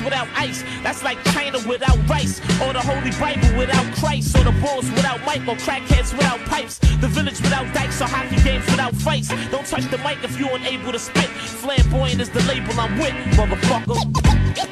Without 0.09 0.27
ice. 0.35 0.63
That's 0.81 1.03
like 1.03 1.23
China 1.25 1.59
without 1.67 1.95
rice. 2.09 2.41
Or 2.63 2.73
the 2.73 2.81
Holy 2.81 3.11
Bible 3.21 3.55
without 3.55 3.85
Christ. 3.93 4.35
Or 4.35 4.43
the 4.43 4.51
Bulls 4.59 4.89
without. 4.89 5.19
Or 5.19 5.55
crackheads 5.55 6.11
without 6.17 6.39
pipes. 6.45 6.79
The 6.79 7.07
village 7.07 7.39
without 7.41 7.71
dikes. 7.75 8.01
Or 8.01 8.05
hockey 8.05 8.41
games 8.41 8.65
without 8.65 8.95
fights. 8.95 9.29
Don't 9.51 9.67
touch 9.67 9.85
the 9.91 9.99
mic 9.99 10.17
if 10.23 10.39
you're 10.39 10.55
unable 10.55 10.91
to 10.91 10.97
spit. 10.97 11.29
Flamboyant 11.61 12.21
is 12.21 12.29
the 12.31 12.41
label 12.49 12.73
I'm 12.79 12.97
with, 12.97 13.13
motherfucker. 13.37 14.01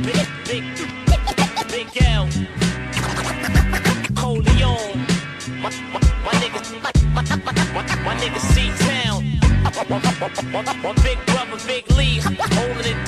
Big, 0.02 0.28
big, 0.50 0.64
big 1.70 1.88
L. 2.02 2.28
Corleone. 4.16 5.06
My, 5.62 5.70
my, 5.94 6.00
my 6.26 6.34
nigga, 6.42 6.62
my, 6.82 6.92
my, 7.14 7.22
my, 7.46 7.52
my, 7.74 8.16
my 8.16 8.38
C-Town. 8.40 9.38
My 9.78 10.94
big 11.04 11.20
brother, 11.28 11.58
Big 11.68 11.92
Lee, 11.92 12.20
holding 12.20 12.98
it 12.98 13.06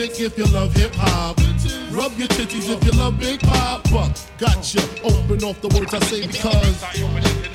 dick 0.00 0.20
if 0.20 0.38
you 0.38 0.44
love 0.46 0.74
hip 0.74 0.94
hop. 0.94 1.36
Rub 1.92 2.16
your 2.16 2.28
titties 2.28 2.68
if 2.74 2.82
you 2.84 2.92
love 2.92 3.18
Big 3.18 3.40
Papa. 3.40 4.14
Gotcha. 4.38 4.80
Open 5.04 5.44
off 5.44 5.60
the 5.60 5.68
words 5.76 5.92
I 5.92 6.00
say 6.00 6.26
because. 6.26 6.80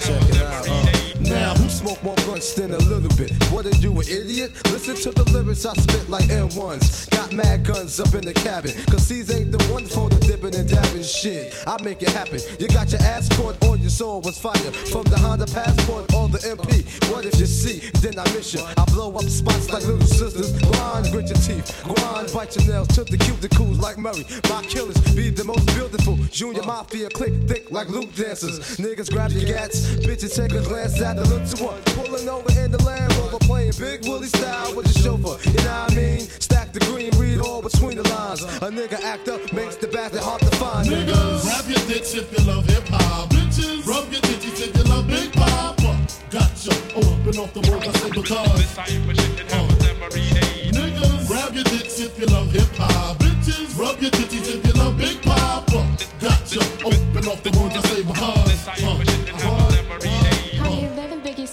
Check 0.05 0.21
it 0.29 0.41
out. 0.41 0.67
Uh. 0.69 1.05
Now, 1.21 1.55
who 1.55 1.67
smoke 1.69 2.03
more 2.03 2.15
blunts 2.17 2.53
than 2.53 2.71
a 2.71 2.77
little 2.77 3.09
bit? 3.17 3.31
What 3.51 3.65
are 3.65 3.77
you, 3.77 3.91
an 3.93 4.07
idiot? 4.07 4.51
Listen 4.65 4.95
to 4.95 5.11
the 5.11 5.23
lyrics 5.31 5.65
I 5.65 5.73
spit 5.73 6.07
like 6.07 6.25
M1s. 6.25 7.09
Got 7.09 7.33
mad 7.33 7.65
guns 7.65 7.99
up 7.99 8.13
in 8.13 8.21
the 8.21 8.33
cabin. 8.33 8.73
Cause 8.91 9.07
these 9.09 9.33
ain't 9.33 9.51
the 9.51 9.73
ones 9.73 9.95
for 9.95 10.07
the 10.09 10.19
dipping 10.19 10.53
and 10.53 10.69
shit. 11.05 11.63
I 11.67 11.81
make 11.83 12.01
it 12.01 12.09
happen. 12.09 12.39
You 12.59 12.67
got 12.67 12.91
your 12.91 13.01
ass 13.01 13.29
caught 13.37 13.63
or 13.65 13.77
your 13.77 13.89
soul 13.89 14.21
was 14.21 14.37
fire. 14.37 14.71
From 14.91 15.03
the 15.03 15.17
Honda 15.17 15.45
Passport 15.45 16.13
or 16.13 16.27
the 16.27 16.39
MP. 16.39 16.83
What 17.11 17.25
if 17.25 17.39
you 17.39 17.45
see? 17.45 17.89
Then 17.99 18.19
I 18.19 18.23
miss 18.33 18.53
you. 18.53 18.61
I 18.77 18.85
blow 18.85 19.13
up 19.15 19.23
spots 19.23 19.69
like 19.71 19.85
little 19.85 20.07
sisters. 20.07 20.51
Grind, 20.61 21.11
grit 21.11 21.27
your 21.27 21.37
teeth. 21.37 21.83
Grind, 21.83 22.31
bite 22.33 22.55
your 22.55 22.65
nails. 22.65 22.87
Took 22.89 23.07
the 23.07 23.17
cuticles 23.17 23.79
like 23.79 23.97
Murray. 23.97 24.25
My 24.49 24.61
killers 24.63 24.97
be 25.15 25.29
the 25.29 25.43
most 25.43 25.65
beautiful. 25.67 26.17
Junior 26.31 26.63
Mafia 26.63 27.09
click 27.09 27.33
thick 27.47 27.71
like 27.71 27.89
Luke 27.89 28.13
dancers. 28.15 28.77
Niggas 28.77 29.11
grab 29.11 29.31
your 29.31 29.45
gats. 29.45 29.95
Bitches 30.05 30.35
take 30.35 30.51
a 30.53 30.63
glance 30.63 30.99
at 31.01 31.15
the 31.15 31.25
look 31.29 31.45
to 31.45 31.63
one. 31.63 31.81
Pulling 31.95 32.27
over 32.29 32.51
in 32.59 32.71
the 32.71 32.83
Land 32.83 33.15
Rover. 33.17 33.37
Playing 33.39 33.73
Big 33.79 34.07
Willie 34.07 34.27
style 34.27 34.75
with 34.75 34.85
the 34.91 34.99
chauffeur. 34.99 35.37
You 35.49 35.57
know 35.65 35.81
what 35.81 35.91
I 35.91 35.95
mean? 35.95 36.19
Stack 36.19 36.73
the 36.73 36.79
green, 36.79 37.11
read 37.17 37.39
all 37.39 37.61
between 37.61 37.97
the 37.97 38.07
lines. 38.09 38.43
A 38.43 38.69
nigga 38.69 39.01
act 39.03 39.27
up 39.27 39.41
makes 39.53 39.75
the 39.75 39.87
bastard 39.87 40.21
hard 40.21 40.41
to 40.41 40.51
find. 40.57 40.94
Niggas, 40.95 41.43
grab 41.43 41.67
your 41.67 41.83
dicks 41.87 42.13
if 42.13 42.31
you 42.31 42.45
love 42.45 42.65
hip 42.67 42.87
hop. 42.87 43.29
Bitches, 43.29 43.85
rub 43.85 44.11
your 44.11 44.21
titties 44.21 44.61
if 44.65 44.77
you 44.77 44.83
love 44.83 45.07
Big 45.07 45.33
Papa. 45.33 45.97
Gotcha. 46.31 46.71
Open 46.95 47.37
off 47.37 47.53
the 47.53 47.59
words 47.69 47.87
I 47.87 47.91
say 47.99 48.09
because. 48.11 48.77
Uh. 48.77 48.85
Niggas, 50.71 51.27
grab 51.27 51.53
your 51.53 51.63
dicks 51.65 51.99
if 51.99 52.17
you 52.19 52.27
love 52.27 52.51
hip 52.51 52.73
hop. 52.77 53.17
Bitches, 53.17 53.77
rub 53.77 53.99
your 54.01 54.11
titties 54.11 54.55
if 54.55 54.65
you 54.65 54.73
love 54.81 54.97
Big 54.97 55.21
Papa. 55.21 55.85
Gotcha. 56.21 56.61
Open 56.85 57.27
off 57.27 57.43
the 57.43 57.51
words 57.59 57.75
I 57.75 57.81
say 57.89 58.01
because. 58.03 58.67
Uh. 58.67 59.14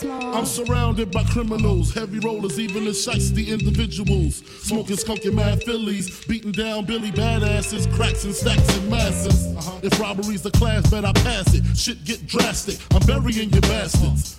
I'm 0.01 0.47
surrounded 0.47 1.11
by 1.11 1.23
criminals, 1.25 1.93
heavy 1.93 2.19
rollers, 2.19 2.59
even 2.59 2.85
the 2.85 2.93
shiesty 2.93 3.49
individuals. 3.49 4.37
Smoking 4.63 4.97
skunky 4.97 5.33
mad 5.33 5.63
Phillies, 5.65 6.25
beating 6.25 6.53
down 6.53 6.87
Billy 6.87 7.11
badasses, 7.11 7.93
cracks 7.95 8.25
and 8.25 8.35
stacks 8.35 8.75
and 8.79 8.91
masses. 8.91 9.55
Uh-huh. 9.55 9.81
If 9.83 10.01
robbery's 10.01 10.43
the 10.43 10.51
class, 10.51 10.89
bet 10.91 11.05
I 11.05 11.13
pass 11.13 11.55
it. 11.55 11.77
Shit 11.77 12.05
get 12.05 12.27
drastic, 12.27 12.79
I'm 12.95 13.07
burying 13.07 13.51
your 13.51 13.61
bastards. 13.63 14.39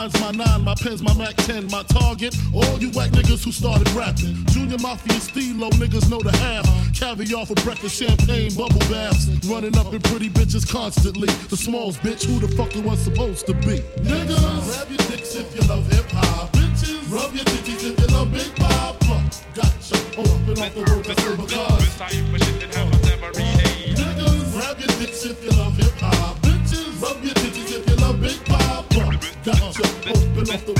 mind's 0.01 0.19
my 0.19 0.31
nine, 0.31 0.63
my 0.63 0.73
pen's 0.75 1.03
my 1.03 1.13
Mac 1.13 1.35
10, 1.35 1.67
my 1.69 1.83
target. 1.83 2.35
All 2.53 2.77
you 2.79 2.89
whack 2.91 3.11
niggas 3.11 3.43
who 3.45 3.51
started 3.51 3.87
rapping. 3.91 4.33
Junior 4.47 4.77
Mafia 4.79 5.19
Stilo, 5.19 5.69
niggas 5.81 6.09
know 6.09 6.19
the 6.19 6.31
half. 6.37 6.65
Caviar 6.97 7.45
for 7.45 7.53
breakfast, 7.65 7.95
champagne, 8.01 8.53
bubble 8.55 8.79
baths. 8.89 9.29
Running 9.45 9.77
up 9.77 9.93
in 9.93 10.01
pretty 10.01 10.29
bitches 10.29 10.67
constantly. 10.67 11.29
The 11.49 11.57
smalls, 11.57 11.97
bitch, 11.97 12.25
who 12.25 12.39
the 12.39 12.47
fuck 12.55 12.75
you 12.75 12.81
was 12.81 12.99
supposed 12.99 13.45
to 13.47 13.53
be? 13.53 13.77
Niggas, 14.01 14.65
grab 14.65 14.89
your 14.89 15.03
dicks 15.09 15.35
if 15.35 15.53
you 15.55 15.61
love 15.69 15.85
hip 15.91 16.09
hop. 16.09 16.51
Bitches, 16.53 17.11
rub 17.13 17.33
your 17.35 17.45
titties 17.45 17.83
if 17.91 17.99
you 17.99 18.07
love 18.07 18.31
Big 18.31 18.55
Papa. 18.55 19.21
Gotcha, 19.53 19.97
open 20.17 20.57
up 20.65 20.73
the 20.73 20.81
I 21.09 21.13
say 21.13 21.35
because. 21.37 21.81
Niggas, 24.01 24.53
grab 24.53 24.79
your 24.79 24.87
dicks 24.97 25.25
if 25.25 25.43
you 25.43 25.51
love 25.51 25.77
hip 25.77 25.93
hop. 25.99 26.37
Bitches, 26.41 27.01
rub 27.01 27.23
your 27.23 27.35
titties 27.35 27.77
if 27.77 27.89
you 27.89 27.95
love 27.97 28.19
Big 28.19 28.39
Papa. 28.45 28.50
Gotcha, 29.43 29.81
open 29.81 30.51
up 30.51 30.61
the 30.67 30.73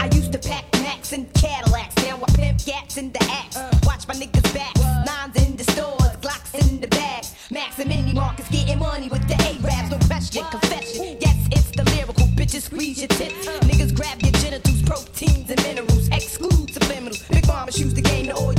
I 0.00 0.08
used 0.14 0.32
to 0.32 0.38
pack 0.38 0.64
Macs 0.80 1.12
and 1.12 1.30
Cadillacs. 1.34 1.94
Now 1.96 2.16
I 2.16 2.32
pimp 2.32 2.64
gats 2.64 2.96
in 2.96 3.12
the 3.12 3.22
axe. 3.24 3.58
Watch 3.84 4.08
my 4.08 4.14
niggas 4.14 4.54
back. 4.54 4.74
Nines 5.04 5.36
in 5.46 5.56
the 5.56 5.64
stores, 5.64 6.16
Glocks 6.22 6.54
in 6.54 6.80
the 6.80 6.88
bag. 6.88 7.26
Max 7.50 7.78
and 7.78 7.90
Neiman 7.90 8.14
Marcus 8.14 8.48
getting 8.48 8.78
money 8.78 9.10
with 9.10 9.28
the 9.28 9.34
A-Raps. 9.34 9.90
No 9.90 9.98
question, 10.06 10.42
confession. 10.50 11.18
Yes, 11.20 11.36
it's 11.52 11.70
the 11.70 11.84
lyrical. 11.84 12.26
Bitches 12.28 12.62
squeeze 12.62 12.98
your 12.98 13.08
tits. 13.08 13.46
Niggas 13.68 13.94
grab 13.94 14.22
your 14.22 14.32
genitals, 14.32 14.80
proteins 14.84 15.50
and 15.50 15.62
minerals. 15.64 16.08
Exclude 16.08 16.70
subliminals. 16.72 17.28
Big 17.30 17.46
mama 17.46 17.70
shoes 17.70 17.92
the 17.92 18.00
game 18.00 18.28
to 18.28 18.34
all 18.34 18.55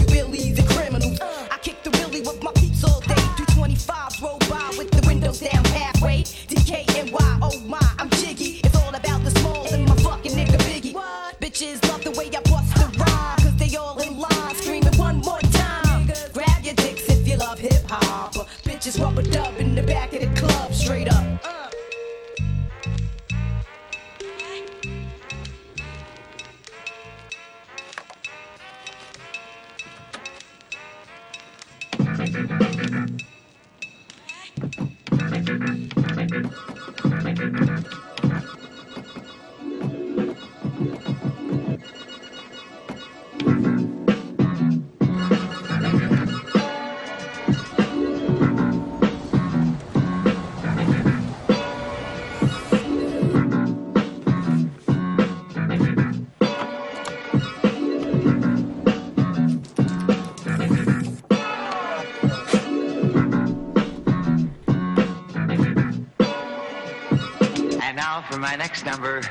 for 68.29 68.37
my 68.39 68.55
next 68.55 68.85
number, 68.85 69.21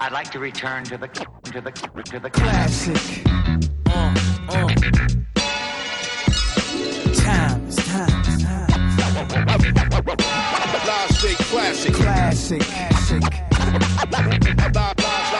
I'd 0.00 0.12
like 0.12 0.30
to 0.30 0.38
return 0.38 0.84
to 0.84 0.96
the 0.96 1.08
to 1.08 1.60
the 1.60 1.72
to 1.72 2.20
the 2.20 2.30
classic. 2.30 3.26
Uh, 3.86 4.14
uh. 4.48 4.68
Time, 7.14 7.66
it's 7.66 7.76
time, 7.76 8.22
it's 8.24 8.42
time. 8.42 8.68
Live 10.86 11.10
straight 11.10 11.36
classic. 11.38 11.94
Classic. 11.94 12.60
Classic. 12.60 13.22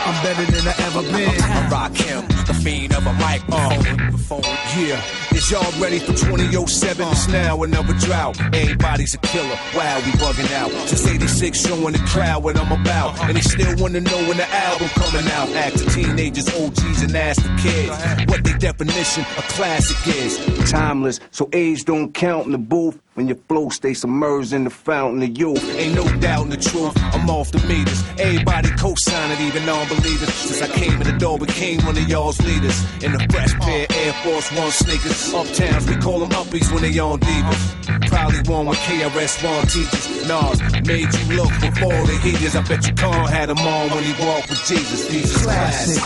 I'm 0.09 0.23
better 0.23 0.45
than 0.51 0.67
I 0.67 0.75
ever 0.79 1.03
been. 1.03 1.41
I 1.41 1.69
rock 1.71 1.95
him, 1.95 2.27
the 2.47 2.55
fiend 2.55 2.95
of 2.95 3.07
a 3.07 3.13
microphone. 3.15 4.43
Yeah, 4.77 5.01
is 5.39 5.51
y'all 5.53 5.81
ready 5.81 6.01
for 6.01 6.13
2007? 6.13 7.09
It's 7.09 7.29
uh. 7.29 7.33
now 7.33 7.63
another 7.63 7.95
drought. 7.95 8.39
Everybody's 8.53 9.15
a 9.15 9.19
killer. 9.19 9.57
Wow, 9.75 9.97
we 10.05 10.11
bugging 10.19 10.53
out. 10.53 10.71
Since 10.89 11.07
86, 11.07 11.67
showing 11.67 11.93
the 11.93 11.99
crowd 12.01 12.43
what 12.43 12.57
I'm 12.59 12.73
about. 12.73 13.19
And 13.21 13.37
they 13.37 13.41
still 13.41 13.75
wanna 13.79 14.01
know 14.01 14.19
when 14.29 14.37
the 14.37 14.49
album 14.51 14.89
coming 14.89 15.27
out. 15.33 15.49
Act 15.51 15.79
to 15.79 15.87
teenagers, 15.87 16.49
OGs, 16.49 17.03
and 17.03 17.17
ask 17.17 17.43
the 17.43 17.55
kids 17.63 18.27
what 18.31 18.45
their 18.45 18.59
definition 18.59 19.23
of 19.23 19.45
classic 19.55 19.97
is. 20.15 20.71
Timeless, 20.71 21.21
so 21.31 21.49
age 21.53 21.85
don't 21.85 22.13
count 22.13 22.47
in 22.47 22.53
the 22.53 22.59
booth. 22.59 23.01
When 23.15 23.27
your 23.27 23.37
flow 23.49 23.69
stay 23.71 23.95
submerged 23.95 24.53
in 24.53 24.63
the 24.63 24.71
fountain 24.71 25.21
of 25.25 25.37
youth. 25.37 25.59
Ain't 25.77 25.97
no 25.97 26.05
doubt 26.19 26.45
in 26.45 26.51
the 26.51 26.57
truth, 26.57 26.93
I'm 26.97 27.29
off 27.29 27.51
the 27.51 27.59
meters. 27.67 28.01
Everybody 28.17 28.69
co-signing, 28.79 29.45
even 29.45 29.67
non-believers. 29.67 30.33
Since 30.33 30.63
I 30.63 30.69
came 30.69 30.93
in 30.93 31.03
the 31.03 31.19
door, 31.19 31.37
became 31.37 31.85
one 31.85 31.99
of 31.99 32.09
y'all's 32.09 32.41
leaders. 32.43 32.81
In 33.03 33.11
the 33.11 33.27
fresh 33.29 33.53
pair 33.55 33.89
Air 33.91 34.13
Force 34.23 34.53
One 34.53 34.71
sneakers. 34.71 35.28
Uptowns, 35.33 35.89
we 35.89 36.01
call 36.01 36.21
them 36.21 36.31
uppies 36.31 36.73
when 36.73 36.83
they 36.83 36.99
on 36.99 37.21
divas. 37.21 38.09
Probably 38.09 38.41
one 38.51 38.67
with 38.67 38.79
KRS-One 38.79 39.67
teachers. 39.67 40.27
Nas 40.27 40.61
made 40.87 41.13
you 41.13 41.37
look 41.37 41.53
before 41.61 42.01
the 42.07 42.19
heaters. 42.23 42.57
I 42.57 42.63
bet 42.63 42.87
you 42.89 42.95
Khan 42.95 43.29
had 43.29 43.51
him 43.51 43.59
on 43.59 43.91
when 43.91 44.05
he 44.05 44.13
walked 44.25 44.49
with 44.49 44.65
Jesus. 44.67 45.09
Jesus 45.09 45.43
classic. 45.45 46.03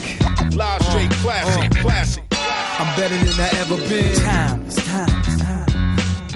Fly 0.53 0.79
straight 0.79 1.11
classic, 1.23 1.71
uh. 1.71 1.83
classic. 1.83 2.25
I'm 2.33 2.97
better 2.97 3.17
than 3.17 3.39
I 3.39 3.49
ever 3.63 3.77
been. 3.89 4.15
Time, 4.17 4.65
it's 4.67 4.85
time, 4.87 5.09
it's 5.21 5.41
time. 5.41 5.67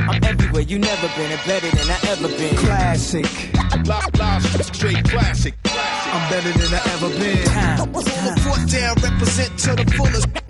I'm 0.09 0.23
everywhere 0.23 0.63
you 0.63 0.79
never 0.79 1.09
been 1.17 1.33
and 1.33 1.41
better 1.45 1.69
than 1.71 1.91
I 1.91 1.99
ever 2.11 2.29
been. 2.29 2.57
Classic. 2.57 3.27
Fly, 3.85 4.01
fly 4.15 4.39
straight 4.63 5.05
classic. 5.05 5.55
Classic. 5.65 6.15
I'm 6.15 6.31
better 6.31 6.53
than 6.53 6.73
I 6.73 6.83
ever 6.95 7.11
been. 7.19 7.45
Time, 7.47 7.93
Hold 7.93 8.07
the 8.07 8.41
fort 8.45 8.71
down, 8.71 8.95
represent 9.03 9.59
to 9.59 9.75
the 9.75 9.91
fullest. 9.97 10.46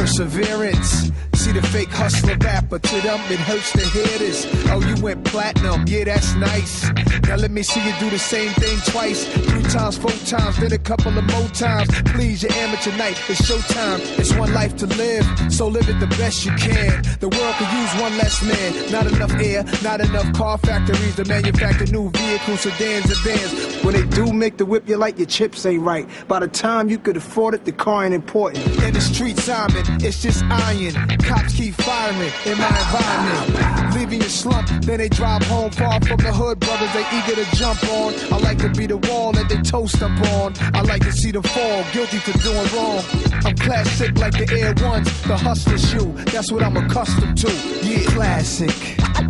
Perseverance. 0.00 1.10
See 1.50 1.58
the 1.58 1.66
fake 1.66 1.88
hustler 1.88 2.36
rapper, 2.36 2.78
to 2.78 3.00
them 3.00 3.18
it 3.28 3.40
hurts 3.40 3.72
to 3.72 3.80
hear 3.80 4.18
this. 4.18 4.46
Oh, 4.68 4.80
you 4.86 5.02
went 5.02 5.24
platinum, 5.24 5.84
yeah, 5.88 6.04
that's 6.04 6.36
nice. 6.36 6.88
Now 7.26 7.34
let 7.34 7.50
me 7.50 7.64
see 7.64 7.84
you 7.84 7.92
do 7.98 8.08
the 8.08 8.20
same 8.20 8.52
thing 8.52 8.78
twice, 8.86 9.26
three 9.26 9.64
times, 9.64 9.98
four 9.98 10.12
times, 10.26 10.58
then 10.58 10.72
a 10.72 10.78
couple 10.78 11.18
of 11.18 11.24
more 11.24 11.48
times. 11.48 11.88
Please, 12.12 12.44
your 12.44 12.52
amateur 12.52 12.96
night, 12.96 13.20
it's 13.28 13.40
showtime. 13.40 13.98
It's 14.16 14.32
one 14.34 14.54
life 14.54 14.76
to 14.76 14.86
live, 14.86 15.26
so 15.52 15.66
live 15.66 15.88
it 15.88 15.98
the 15.98 16.06
best 16.18 16.44
you 16.44 16.52
can. 16.52 17.02
The 17.18 17.28
world 17.28 17.54
could 17.56 17.72
use 17.72 18.00
one 18.00 18.16
less 18.16 18.42
man. 18.44 18.92
Not 18.92 19.08
enough 19.08 19.34
air, 19.42 19.64
not 19.82 20.00
enough 20.00 20.32
car 20.34 20.56
factories 20.56 21.16
to 21.16 21.24
manufacture 21.24 21.86
new 21.86 22.10
vehicles, 22.10 22.60
sedans, 22.60 23.06
and 23.06 23.18
vans. 23.24 23.82
When 23.84 23.94
they 23.94 24.06
do 24.06 24.32
make 24.32 24.56
the 24.56 24.66
whip, 24.66 24.88
you 24.88 24.96
like 24.96 25.18
your 25.18 25.26
chips 25.26 25.66
ain't 25.66 25.82
right. 25.82 26.08
By 26.28 26.38
the 26.38 26.48
time 26.48 26.88
you 26.88 26.98
could 26.98 27.16
afford 27.16 27.54
it, 27.54 27.64
the 27.64 27.72
car 27.72 28.04
ain't 28.04 28.14
important. 28.14 28.64
In 28.84 28.94
the 28.94 29.00
street, 29.00 29.36
Simon, 29.38 29.84
it's 30.00 30.22
just 30.22 30.44
iron. 30.44 30.94
Cops 31.40 31.54
keep 31.54 31.74
firing 31.74 32.32
in 32.44 32.58
my 32.58 32.68
environment. 32.68 33.94
Leaving 33.94 34.20
your 34.20 34.28
slump, 34.28 34.68
then 34.82 34.98
they 34.98 35.08
drive 35.08 35.42
home 35.44 35.70
far 35.70 36.00
from 36.00 36.16
the 36.18 36.32
hood. 36.32 36.60
Brothers, 36.60 36.92
they 36.92 37.04
eager 37.16 37.42
to 37.42 37.56
jump 37.56 37.82
on. 37.84 38.14
I 38.32 38.38
like 38.38 38.58
to 38.58 38.68
be 38.68 38.86
the 38.86 38.96
wall 38.96 39.32
that 39.32 39.48
they 39.48 39.56
toast 39.62 40.02
up 40.02 40.10
on. 40.32 40.54
I 40.74 40.82
like 40.82 41.02
to 41.02 41.12
see 41.12 41.30
them 41.30 41.42
fall, 41.42 41.84
guilty 41.92 42.18
for 42.18 42.36
doing 42.38 42.66
wrong. 42.74 43.02
I'm 43.44 43.56
classic 43.56 44.18
like 44.18 44.32
the 44.32 44.48
Air 44.58 44.74
Ones, 44.86 45.08
the 45.22 45.36
hustler 45.36 45.78
shoe. 45.78 46.12
That's 46.32 46.52
what 46.52 46.62
I'm 46.62 46.76
accustomed 46.76 47.38
to. 47.38 47.52
Yeah, 47.82 48.04
classic. 48.10 48.70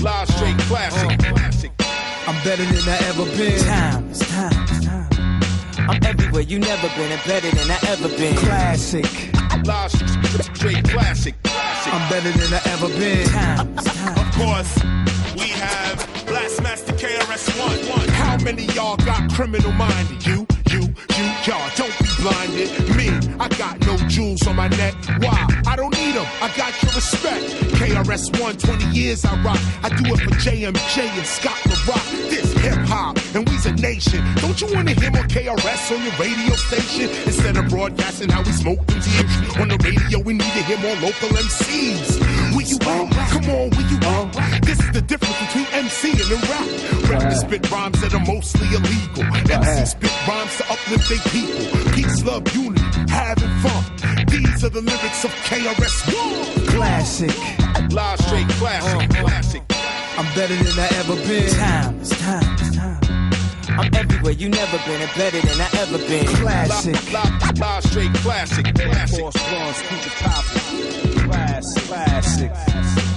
Fly 0.01 0.25
straight 0.25 0.59
classic, 0.59 1.19
classic. 1.19 1.73
I'm 2.27 2.43
better 2.45 2.65
than 2.65 2.89
I 2.89 2.99
ever 3.09 3.25
been. 3.37 3.59
Time, 3.61 4.11
it's 4.11 4.29
time, 4.31 4.63
it's 4.63 4.85
time. 4.85 5.20
I'm 5.91 6.01
everywhere 6.05 6.43
you 6.43 6.61
never 6.61 6.89
been 6.91 7.11
and 7.11 7.21
better 7.25 7.51
than 7.51 7.69
I 7.69 7.79
ever 7.89 8.09
been. 8.11 8.37
Classic. 8.37 9.05
Fly 9.65 9.89
straight 9.89 10.89
classic, 10.89 11.35
classic. 11.43 11.93
I'm 11.93 12.09
better 12.09 12.31
than 12.31 12.55
I 12.55 12.61
ever 12.71 12.89
been. 12.91 13.27
Time, 13.27 13.75
it's 13.77 13.85
time. 13.97 14.17
Of 14.17 14.33
course, 14.37 14.85
we 15.35 15.49
have 15.49 15.99
Blastmaster 16.27 16.97
KRS-One. 16.97 18.09
How 18.11 18.39
many 18.39 18.67
y'all 18.67 18.99
got 18.99 19.33
criminal 19.33 19.73
minded? 19.73 20.25
You, 20.25 20.33
you, 20.33 20.39
you, 20.39 20.50
y'all. 21.51 21.71
Don't 21.75 21.99
be 21.99 22.09
blinded. 22.23 22.71
Me, 22.97 23.09
I 23.39 23.49
got 23.59 23.81
no 23.81 23.97
jewels 24.09 24.47
on 24.47 24.57
my 24.57 24.69
neck. 24.69 24.95
Why? 25.19 25.47
I 25.67 25.75
don't 25.75 25.93
need 25.99 26.15
them. 26.15 26.27
I 26.41 26.49
got 26.57 26.73
your 26.83 26.93
respect. 26.93 27.45
KRS-One, 27.79 28.57
20 28.57 28.85
years 28.97 29.25
I 29.25 29.35
rock. 29.43 29.59
I 29.83 29.89
do 29.89 30.15
it 30.15 30.21
for 30.21 30.31
JMJ 30.39 30.97
and 31.19 31.27
Scott 31.27 31.59
LaRock. 31.71 32.07
This 32.31 32.53
hip 32.63 32.79
hop, 32.87 33.19
and 33.35 33.49
we's 33.49 33.67
a 33.67 33.73
nation. 33.73 34.23
Don't 34.37 34.61
you 34.61 34.69
wanna 34.73 34.93
hear 34.93 35.11
more 35.11 35.25
KRS 35.25 35.91
on 35.91 36.03
your 36.05 36.15
radio 36.19 36.55
station? 36.55 37.11
Instead 37.27 37.57
of 37.57 37.69
broadcasting 37.69 38.29
how 38.29 38.43
we 38.43 38.53
smoke 38.53 38.81
Z's 38.91 39.59
on 39.59 39.69
the 39.69 39.79
radio, 39.83 40.21
we 40.21 40.35
need 40.35 40.53
to 40.59 40.63
hear 40.63 40.79
more 40.79 40.97
local 40.97 41.29
MCs. 41.31 42.40
Will 42.53 42.63
you 42.63 42.77
at? 42.77 43.31
Come 43.31 43.51
on, 43.51 43.71
will 43.71 43.89
you 43.91 43.99
at? 44.03 44.63
This 44.63 44.81
is 44.81 44.91
the 44.93 45.03
difference 45.03 45.39
between 45.47 45.67
MC 45.73 46.11
and 46.11 46.31
the 46.33 46.39
rap. 46.51 47.11
Rappers 47.11 47.41
spit 47.41 47.71
rhymes 47.71 48.01
that 48.01 48.15
are 48.15 48.25
mostly 48.27 48.67
illegal. 48.69 49.25
MC 49.51 49.87
spit 49.87 50.29
rhymes 50.29 50.57
to 50.59 50.65
uplift 50.71 51.09
their 51.09 51.25
people. 51.31 51.93
Peace, 51.93 52.25
love, 52.25 52.45
unity, 52.55 52.83
having 53.09 53.51
fun. 53.63 54.27
These 54.27 54.65
are 54.65 54.71
the 54.71 54.81
lyrics 54.81 55.25
of 55.25 55.31
KRS-One. 55.49 56.67
Classic. 56.67 57.37
Live 57.93 58.21
straight 58.21 58.49
classic, 58.61 59.11
uh-huh. 59.11 59.25
classic. 59.25 59.63
I'm 60.19 60.27
better 60.35 60.55
than 60.55 60.79
I 60.79 60.89
ever 60.99 61.17
been. 61.27 61.51
Time, 61.51 62.01
it's 62.01 62.11
time, 62.11 62.53
it's 62.53 62.60
time. 62.60 62.60
I'm 63.81 63.95
everywhere 63.95 64.33
you 64.33 64.51
never 64.51 64.77
been 64.85 65.01
and 65.01 65.11
better 65.17 65.41
than 65.41 65.59
I 65.59 65.69
ever 65.79 65.97
been. 66.07 66.27
Classic. 66.27 67.13
Live, 67.13 67.59
live 67.59 67.83
straight 67.83 68.13
classic, 68.15 68.75
classic. 68.75 69.19
Force 69.19 69.53
Ones, 69.53 69.81
keep 69.89 70.07
it 70.07 70.13
poppin'. 70.19 71.25
Classic, 71.25 71.83
classic. 71.85 73.10